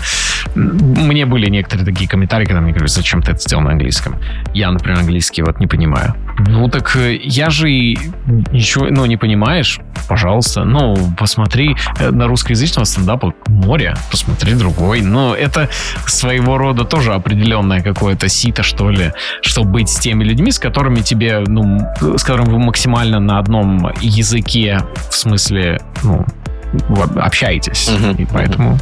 Мне 0.55 1.25
были 1.25 1.49
некоторые 1.49 1.86
такие 1.86 2.10
комментарии, 2.10 2.45
когда 2.45 2.62
мне 2.62 2.71
говорят, 2.71 2.91
зачем 2.91 3.21
ты 3.21 3.31
это 3.31 3.39
сделал 3.39 3.63
на 3.63 3.71
английском. 3.71 4.15
Я, 4.53 4.71
например, 4.71 4.99
английский 4.99 5.41
вот 5.41 5.60
не 5.60 5.67
понимаю. 5.67 6.15
Ну, 6.38 6.67
так 6.67 6.95
э, 6.95 7.15
я 7.15 7.50
же 7.50 7.69
ничего, 7.69 8.88
ну, 8.89 9.06
не 9.06 9.17
понимаешь, 9.17 9.80
пожалуйста, 10.08 10.65
ну, 10.65 10.95
посмотри 11.17 11.76
э, 12.00 12.12
на 12.12 12.28
русскоязычного 12.28 12.86
стендапа 12.86 13.34
море, 13.48 13.95
посмотри 14.12 14.54
другой. 14.54 15.02
Но 15.02 15.34
это 15.34 15.69
своего 16.06 16.58
рода 16.58 16.84
тоже 16.84 17.13
определенное 17.13 17.82
какое-то 17.82 18.28
сито, 18.28 18.63
что 18.63 18.89
ли, 18.89 19.13
чтобы 19.41 19.71
быть 19.71 19.89
с 19.89 20.00
теми 20.00 20.24
людьми, 20.24 20.52
с 20.52 20.60
которыми 20.60 21.00
тебе, 21.00 21.43
ну, 21.48 21.80
с 22.17 22.24
которыми 22.24 22.50
вы 22.50 22.60
максимально 22.60 23.19
на 23.19 23.39
одном 23.39 23.91
языке, 24.02 24.82
в 25.10 25.13
смысле, 25.13 25.80
ну, 26.04 26.26
общаетесь. 27.17 27.89
Угу. 27.89 28.21
И 28.21 28.25
поэтому... 28.25 28.80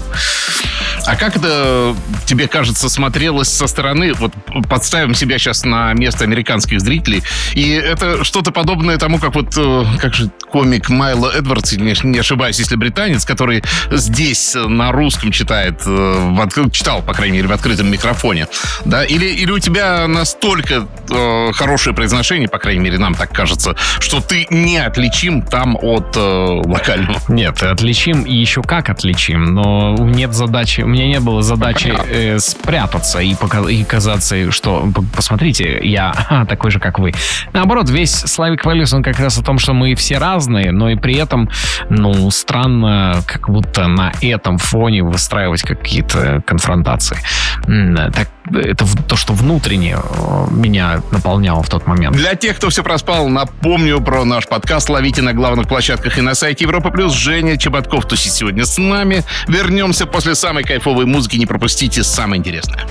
А 1.05 1.15
как 1.15 1.35
это 1.35 1.95
тебе 2.25 2.47
кажется 2.47 2.87
смотрелось 2.87 3.49
со 3.49 3.67
стороны? 3.67 4.13
Вот 4.13 4.31
подставим 4.69 5.15
себя 5.15 5.37
сейчас 5.37 5.65
на 5.65 5.93
место 5.93 6.23
американских 6.23 6.79
зрителей. 6.79 7.23
И 7.53 7.71
это 7.71 8.23
что-то 8.23 8.51
подобное 8.51 8.97
тому, 8.97 9.19
как 9.19 9.35
вот 9.35 9.53
э, 9.57 9.83
как 9.99 10.13
же 10.13 10.29
комик 10.49 10.89
Майло 10.89 11.29
Эдвардс, 11.29 11.73
не 11.73 12.19
ошибаюсь, 12.19 12.59
если 12.59 12.75
британец, 12.75 13.25
который 13.25 13.63
здесь 13.91 14.55
на 14.55 14.91
русском 14.91 15.31
читает, 15.31 15.81
э, 15.85 15.89
в, 15.89 16.71
читал, 16.71 17.01
по 17.01 17.13
крайней 17.13 17.37
мере, 17.37 17.47
в 17.47 17.51
открытом 17.51 17.91
микрофоне. 17.91 18.47
Да? 18.85 19.03
Или, 19.03 19.25
или 19.25 19.51
у 19.51 19.59
тебя 19.59 20.07
настолько 20.07 20.87
э, 21.09 21.51
хорошее 21.53 21.95
произношение, 21.95 22.47
по 22.47 22.59
крайней 22.59 22.81
мере, 22.81 22.97
нам 22.97 23.15
так 23.15 23.31
кажется, 23.33 23.75
что 23.99 24.21
ты 24.21 24.47
не 24.49 24.77
отличим 24.77 25.41
там 25.41 25.77
от 25.81 26.15
э, 26.15 26.19
локального? 26.65 27.19
Нет, 27.27 27.61
отличим 27.73 28.23
и 28.23 28.33
еще 28.33 28.61
как 28.61 28.89
отличим, 28.89 29.53
но 29.53 29.95
нет 29.99 30.33
задачи, 30.33 30.81
у 30.81 30.87
меня 30.87 31.07
не 31.07 31.19
было 31.19 31.41
задачи 31.41 31.93
э, 32.09 32.39
спрятаться 32.39 33.19
и, 33.19 33.35
пока, 33.35 33.59
и 33.69 33.83
казаться, 33.83 34.51
что 34.51 34.89
посмотрите, 35.15 35.79
я 35.83 36.45
такой 36.47 36.71
же, 36.71 36.79
как 36.79 36.99
вы. 36.99 37.13
Наоборот, 37.53 37.89
весь 37.89 38.13
Славик 38.13 38.65
Валюс, 38.65 38.93
он 38.93 39.03
как 39.03 39.19
раз 39.19 39.37
о 39.37 39.43
том, 39.43 39.59
что 39.59 39.73
мы 39.73 39.95
все 39.95 40.17
разные, 40.17 40.71
но 40.71 40.89
и 40.89 40.95
при 40.95 41.15
этом, 41.15 41.49
ну, 41.89 42.31
странно, 42.31 43.21
как 43.27 43.49
будто 43.49 43.87
на 43.87 44.11
этом 44.21 44.57
фоне 44.57 45.03
выстраивать 45.03 45.63
какие-то 45.63 46.41
конфронтации. 46.45 47.17
Так, 47.65 48.29
это 48.51 48.85
то, 49.07 49.15
что 49.15 49.33
внутренне 49.33 49.95
э, 49.95 50.45
меня 50.51 51.01
наполняло 51.11 51.63
в 51.63 51.69
тот 51.69 51.87
момент. 51.87 52.15
Для 52.15 52.35
тех, 52.35 52.57
кто 52.57 52.69
все 52.69 52.83
проспал, 52.83 53.29
напомню 53.29 54.01
про 54.01 54.25
наш 54.25 54.47
подкаст. 54.47 54.89
Ловите 54.89 55.21
на 55.21 55.33
главных 55.33 55.67
площадках 55.67 56.17
и 56.17 56.21
на 56.21 56.35
сайте 56.35 56.65
Европа 56.65 56.91
Плюс. 56.91 57.13
Женя 57.13 57.57
Чеботков 57.63 58.05
тусит 58.05 58.33
сегодня 58.33 58.65
с 58.65 58.77
нами. 58.77 59.23
Вернемся 59.47 60.05
после 60.05 60.35
самой 60.35 60.65
кайфовой 60.65 61.05
музыки. 61.05 61.37
Не 61.37 61.45
пропустите 61.45 62.03
самое 62.03 62.37
интересное. 62.37 62.85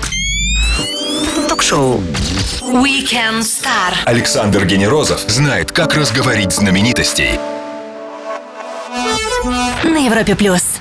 Ток-шоу 1.47 2.01
Weekend 2.61 3.41
Star. 3.41 3.93
Александр 4.05 4.65
Генерозов 4.65 5.19
знает, 5.27 5.71
как 5.71 5.93
разговорить 5.93 6.53
знаменитостей. 6.53 7.39
На 9.83 10.03
Европе 10.03 10.35
Плюс. 10.35 10.79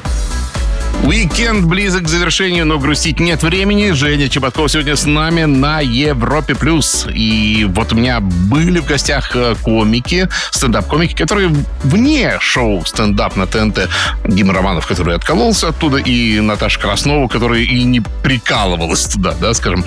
Уикенд 1.04 1.64
близок 1.64 2.04
к 2.04 2.08
завершению, 2.08 2.64
но 2.64 2.78
грустить 2.78 3.18
нет 3.18 3.42
времени. 3.42 3.90
Женя 3.90 4.28
Чеботков 4.28 4.70
сегодня 4.70 4.94
с 4.94 5.04
нами 5.04 5.44
на 5.44 5.80
Европе+. 5.80 6.54
плюс. 6.54 7.08
И 7.12 7.66
вот 7.68 7.92
у 7.92 7.96
меня 7.96 8.20
были 8.20 8.78
в 8.78 8.86
гостях 8.86 9.34
э, 9.34 9.56
комики, 9.62 10.28
стендап-комики, 10.52 11.16
которые 11.16 11.48
вне 11.82 12.36
шоу 12.38 12.84
стендап 12.84 13.34
на 13.34 13.48
ТНТ. 13.48 13.88
Дима 14.28 14.54
Романов, 14.54 14.86
который 14.86 15.16
откололся 15.16 15.68
оттуда, 15.68 15.96
и 15.96 16.38
Наташа 16.38 16.78
Краснова, 16.78 17.26
которая 17.26 17.62
и 17.62 17.82
не 17.82 18.00
прикалывалась 18.22 19.06
туда, 19.06 19.34
да, 19.40 19.54
скажем. 19.54 19.84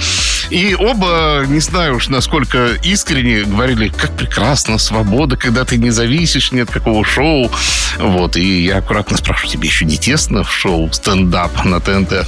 И 0.49 0.75
оба, 0.75 1.45
не 1.47 1.61
знаю 1.61 1.95
уж 1.95 2.09
насколько 2.09 2.73
искренне, 2.83 3.43
говорили, 3.43 3.87
как 3.87 4.11
прекрасно, 4.17 4.77
свобода, 4.77 5.37
когда 5.37 5.63
ты 5.63 5.77
не 5.77 5.91
зависишь, 5.91 6.51
нет 6.51 6.69
какого 6.69 7.05
шоу. 7.05 7.49
Вот, 7.97 8.35
и 8.35 8.65
я 8.65 8.79
аккуратно 8.79 9.15
спрашиваю, 9.15 9.53
тебе 9.53 9.69
еще 9.69 9.85
не 9.85 9.97
тесно 9.97 10.43
в 10.43 10.51
шоу 10.51 10.89
стендап 11.05 11.63
на 11.65 11.79
ТНТ? 11.79 12.25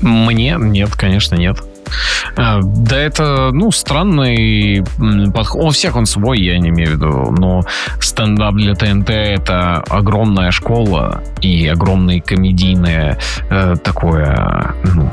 Мне? 0.00 0.56
Нет, 0.58 0.96
конечно, 0.96 1.34
нет. 1.34 1.58
А, 2.38 2.60
да 2.62 2.98
это, 2.98 3.50
ну, 3.52 3.70
странный 3.70 4.82
подход. 5.30 5.62
У 5.62 5.68
всех 5.68 5.94
он 5.96 6.06
свой, 6.06 6.40
я 6.40 6.58
не 6.58 6.70
имею 6.70 6.88
в 6.88 6.92
виду. 6.94 7.34
Но 7.38 7.64
стендап 8.00 8.54
для 8.54 8.74
ТНТ— 8.74 9.10
это 9.10 9.84
огромная 9.90 10.52
школа 10.52 11.22
и 11.42 11.66
огромное 11.66 12.20
комедийное 12.20 13.18
э, 13.50 13.74
такое, 13.84 14.74
ну, 14.94 15.10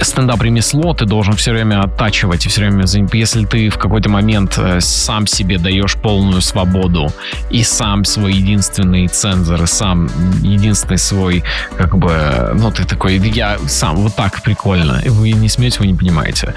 стендап-ремесло, 0.00 0.94
ты 0.94 1.04
должен 1.04 1.34
все 1.34 1.52
время 1.52 1.80
оттачивать 1.80 2.46
все 2.46 2.60
время... 2.62 2.84
Если 3.12 3.44
ты 3.44 3.68
в 3.70 3.78
какой-то 3.78 4.08
момент 4.08 4.58
э, 4.58 4.80
сам 4.80 5.26
себе 5.26 5.58
даешь 5.58 5.96
полную 5.96 6.40
свободу 6.40 7.12
и 7.50 7.62
сам 7.62 8.04
свой 8.04 8.32
единственный 8.32 9.08
цензор, 9.08 9.62
и 9.62 9.66
сам 9.66 10.08
единственный 10.42 10.98
свой, 10.98 11.42
как 11.76 11.96
бы, 11.96 12.52
ну, 12.54 12.70
ты 12.70 12.84
такой, 12.84 13.16
я 13.16 13.58
сам, 13.66 13.96
вот 13.96 14.16
так 14.16 14.42
прикольно. 14.42 15.00
И 15.04 15.08
вы 15.08 15.32
не 15.32 15.48
смеете, 15.48 15.80
вы 15.80 15.86
не 15.86 15.94
понимаете. 15.94 16.54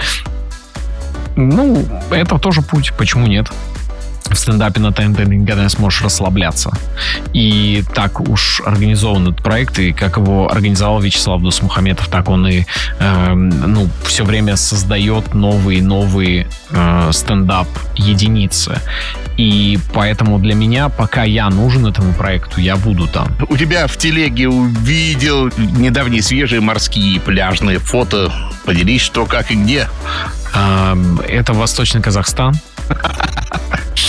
Ну, 1.35 1.85
это 2.11 2.37
тоже 2.37 2.61
путь, 2.61 2.93
почему 2.97 3.27
нет? 3.27 3.47
В 4.33 4.39
стендапе 4.39 4.79
на 4.79 4.91
ТНТ 4.91 5.19
никогда 5.27 5.63
не 5.63 5.69
сможешь 5.69 6.01
расслабляться. 6.01 6.71
И 7.33 7.83
так 7.93 8.19
уж 8.19 8.61
организован 8.65 9.29
этот 9.29 9.43
проект, 9.43 9.79
и 9.79 9.93
как 9.93 10.17
его 10.17 10.51
организовал 10.51 10.99
Вячеслав 10.99 11.41
Дусмухаметов, 11.41 12.07
так 12.07 12.29
он 12.29 12.47
и 12.47 12.65
э, 12.99 13.33
ну, 13.33 13.89
все 14.05 14.23
время 14.23 14.55
создает 14.55 15.33
новые-новые 15.33 16.47
э, 16.69 17.09
стендап-единицы. 17.11 18.81
И 19.37 19.79
поэтому 19.93 20.39
для 20.39 20.53
меня, 20.53 20.89
пока 20.89 21.23
я 21.23 21.49
нужен 21.49 21.87
этому 21.87 22.13
проекту, 22.13 22.59
я 22.61 22.75
буду 22.75 23.07
там. 23.07 23.35
У 23.49 23.57
тебя 23.57 23.87
в 23.87 23.97
телеге 23.97 24.47
увидел 24.47 25.49
недавние 25.57 26.21
свежие 26.21 26.61
морские 26.61 27.19
пляжные 27.19 27.79
фото. 27.79 28.31
Поделись, 28.65 29.01
что, 29.01 29.25
как 29.25 29.51
и 29.51 29.55
где. 29.55 29.87
Э, 30.53 30.95
это 31.27 31.53
Восточный 31.53 32.01
Казахстан. 32.01 32.55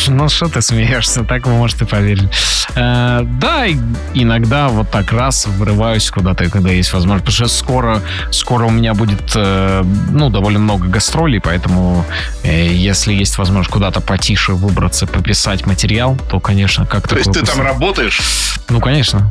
Ну, 0.09 0.29
что 0.29 0.49
ты 0.49 0.63
смеешься, 0.63 1.25
так 1.25 1.47
вы 1.47 1.55
можете 1.55 1.85
поверить. 1.87 2.29
Э, 2.75 3.21
да, 3.23 3.67
иногда 4.15 4.69
вот 4.69 4.91
так 4.91 5.13
раз 5.13 5.47
врываюсь 5.47 6.11
куда-то, 6.11 6.49
когда 6.51 6.71
есть 6.71 6.93
возможность. 6.93 7.25
Потому 7.27 7.49
что 7.49 7.59
скоро, 7.59 8.03
скоро 8.31 8.67
у 8.67 8.71
меня 8.71 8.95
будет, 8.95 9.33
э, 9.35 9.85
ну, 10.11 10.31
довольно 10.31 10.59
много 10.59 10.89
гастролей, 10.89 11.41
поэтому 11.41 12.05
э, 12.43 12.73
если 12.73 13.13
есть 13.13 13.39
возможность 13.39 13.71
куда-то 13.71 14.01
потише 14.01 14.53
выбраться, 14.53 15.07
пописать 15.07 15.67
материал, 15.67 16.19
то, 16.31 16.41
конечно, 16.41 16.87
как-то... 16.87 17.11
То 17.11 17.17
есть 17.17 17.33
ты 17.33 17.43
там 17.43 17.61
работаешь? 17.61 18.21
Ну, 18.69 18.81
конечно. 18.81 19.31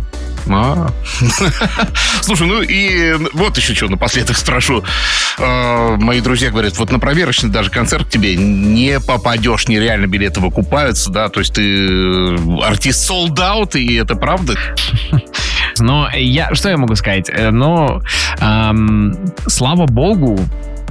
А. 0.49 0.91
Слушай, 2.21 2.47
ну 2.47 2.61
и 2.61 3.13
вот 3.33 3.57
еще 3.57 3.73
что 3.73 3.87
напоследок 3.87 4.37
спрошу. 4.37 4.83
Мои 5.37 6.21
друзья 6.21 6.51
говорят, 6.51 6.77
вот 6.77 6.91
на 6.91 6.99
проверочный 6.99 7.49
даже 7.49 7.69
концерт 7.69 8.09
тебе 8.09 8.35
не 8.35 8.99
попадешь, 8.99 9.67
нереально 9.67 10.07
билеты 10.07 10.41
выкупаются, 10.63 11.11
да, 11.11 11.29
то 11.29 11.39
есть 11.39 11.53
ты 11.53 11.87
э, 11.87 12.35
артист 12.63 13.09
sold 13.09 13.35
out, 13.35 13.77
и 13.77 13.95
это 13.95 14.15
правда? 14.15 14.55
Но 15.79 16.09
я, 16.13 16.53
что 16.53 16.69
я 16.69 16.77
могу 16.77 16.95
сказать? 16.95 17.29
Э, 17.29 17.51
ну, 17.51 18.01
эм, 18.39 19.17
слава 19.47 19.85
богу, 19.85 20.39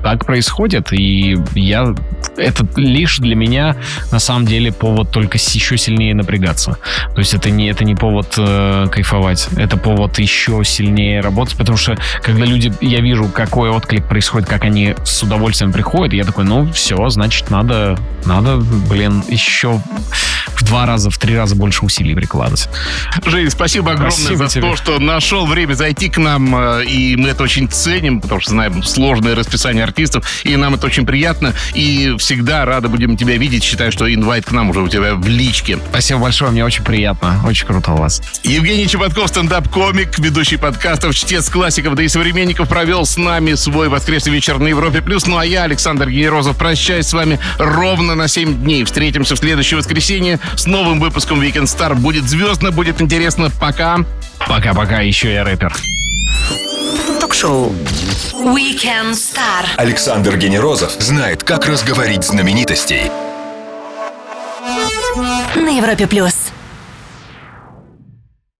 так 0.02 0.24
происходит, 0.26 0.92
и 0.92 1.38
я 1.54 1.94
это 2.36 2.66
лишь 2.76 3.18
для 3.18 3.34
меня 3.34 3.76
на 4.10 4.18
самом 4.18 4.46
деле 4.46 4.72
повод 4.72 5.10
только 5.10 5.38
еще 5.38 5.76
сильнее 5.76 6.14
напрягаться. 6.14 6.78
То 7.14 7.18
есть 7.18 7.34
это 7.34 7.50
не 7.50 7.68
это 7.68 7.84
не 7.84 7.94
повод 7.94 8.34
э, 8.36 8.86
кайфовать, 8.90 9.48
это 9.56 9.76
повод 9.76 10.18
еще 10.18 10.62
сильнее 10.64 11.20
работать, 11.20 11.56
потому 11.56 11.76
что 11.76 11.96
когда 12.22 12.44
люди, 12.44 12.72
я 12.80 13.00
вижу, 13.00 13.28
какой 13.28 13.70
отклик 13.70 14.06
происходит, 14.08 14.48
как 14.48 14.64
они 14.64 14.94
с 15.04 15.22
удовольствием 15.22 15.72
приходят, 15.72 16.12
я 16.14 16.24
такой, 16.24 16.44
ну 16.44 16.70
все, 16.72 17.08
значит 17.08 17.50
надо, 17.50 17.98
надо, 18.24 18.56
блин, 18.56 19.22
еще 19.28 19.80
в 20.54 20.64
два 20.64 20.86
раза, 20.86 21.10
в 21.10 21.18
три 21.18 21.36
раза 21.36 21.54
больше 21.54 21.84
усилий 21.84 22.14
прикладывать. 22.14 22.68
Жень, 23.26 23.50
спасибо 23.50 23.92
огромное 23.92 24.10
спасибо 24.10 24.46
за 24.46 24.54
тебе. 24.54 24.62
то, 24.62 24.76
что 24.76 24.98
нашел 24.98 25.46
время 25.46 25.74
зайти 25.74 26.08
к 26.08 26.18
нам, 26.18 26.54
э, 26.54 26.84
и 26.84 27.16
мы 27.16 27.30
это 27.30 27.42
очень 27.42 27.68
ценим, 27.68 28.20
потому 28.20 28.40
что 28.40 28.50
знаем 28.50 28.82
сложное 28.82 29.34
расписание 29.34 29.84
артистов, 29.92 30.24
и 30.44 30.56
нам 30.56 30.74
это 30.74 30.86
очень 30.86 31.04
приятно, 31.04 31.54
и 31.74 32.14
всегда 32.18 32.64
рады 32.64 32.88
будем 32.88 33.16
тебя 33.16 33.36
видеть. 33.36 33.62
Считаю, 33.62 33.92
что 33.92 34.12
инвайт 34.12 34.46
к 34.46 34.52
нам 34.52 34.70
уже 34.70 34.80
у 34.80 34.88
тебя 34.88 35.14
в 35.14 35.28
личке. 35.28 35.78
Спасибо 35.90 36.20
большое, 36.20 36.50
мне 36.50 36.64
очень 36.64 36.82
приятно. 36.82 37.40
Очень 37.44 37.66
круто 37.66 37.92
у 37.92 37.96
вас. 37.96 38.22
Евгений 38.42 38.88
Чеботков, 38.88 39.28
стендап-комик, 39.28 40.18
ведущий 40.18 40.56
подкастов, 40.56 41.14
чтец 41.14 41.48
классиков, 41.50 41.94
да 41.94 42.02
и 42.02 42.08
современников, 42.08 42.68
провел 42.68 43.04
с 43.04 43.16
нами 43.16 43.54
свой 43.54 43.88
воскресный 43.88 44.32
вечер 44.32 44.58
на 44.58 44.68
Европе+. 44.68 45.02
плюс. 45.02 45.26
Ну 45.26 45.36
а 45.36 45.44
я, 45.44 45.64
Александр 45.64 46.08
Генерозов, 46.08 46.56
прощаюсь 46.56 47.06
с 47.06 47.12
вами 47.12 47.38
ровно 47.58 48.14
на 48.14 48.28
7 48.28 48.62
дней. 48.62 48.84
Встретимся 48.84 49.34
в 49.34 49.38
следующее 49.38 49.78
воскресенье 49.78 50.40
с 50.56 50.66
новым 50.66 51.00
выпуском 51.00 51.40
Weekend 51.40 51.64
Star. 51.64 51.94
Будет 51.94 52.28
звездно, 52.28 52.70
будет 52.70 53.00
интересно. 53.02 53.50
Пока. 53.60 53.98
Пока-пока, 54.48 55.00
еще 55.00 55.32
я 55.32 55.44
рэпер. 55.44 55.72
Ток-шоу 57.20 57.72
Weekend 58.32 59.12
Star. 59.12 59.66
Александр 59.76 60.36
Генерозов 60.36 60.92
знает, 60.98 61.42
как 61.42 61.66
разговорить 61.66 62.24
знаменитостей. 62.24 63.10
На 65.56 65.76
Европе 65.76 66.06
Плюс. 66.06 66.51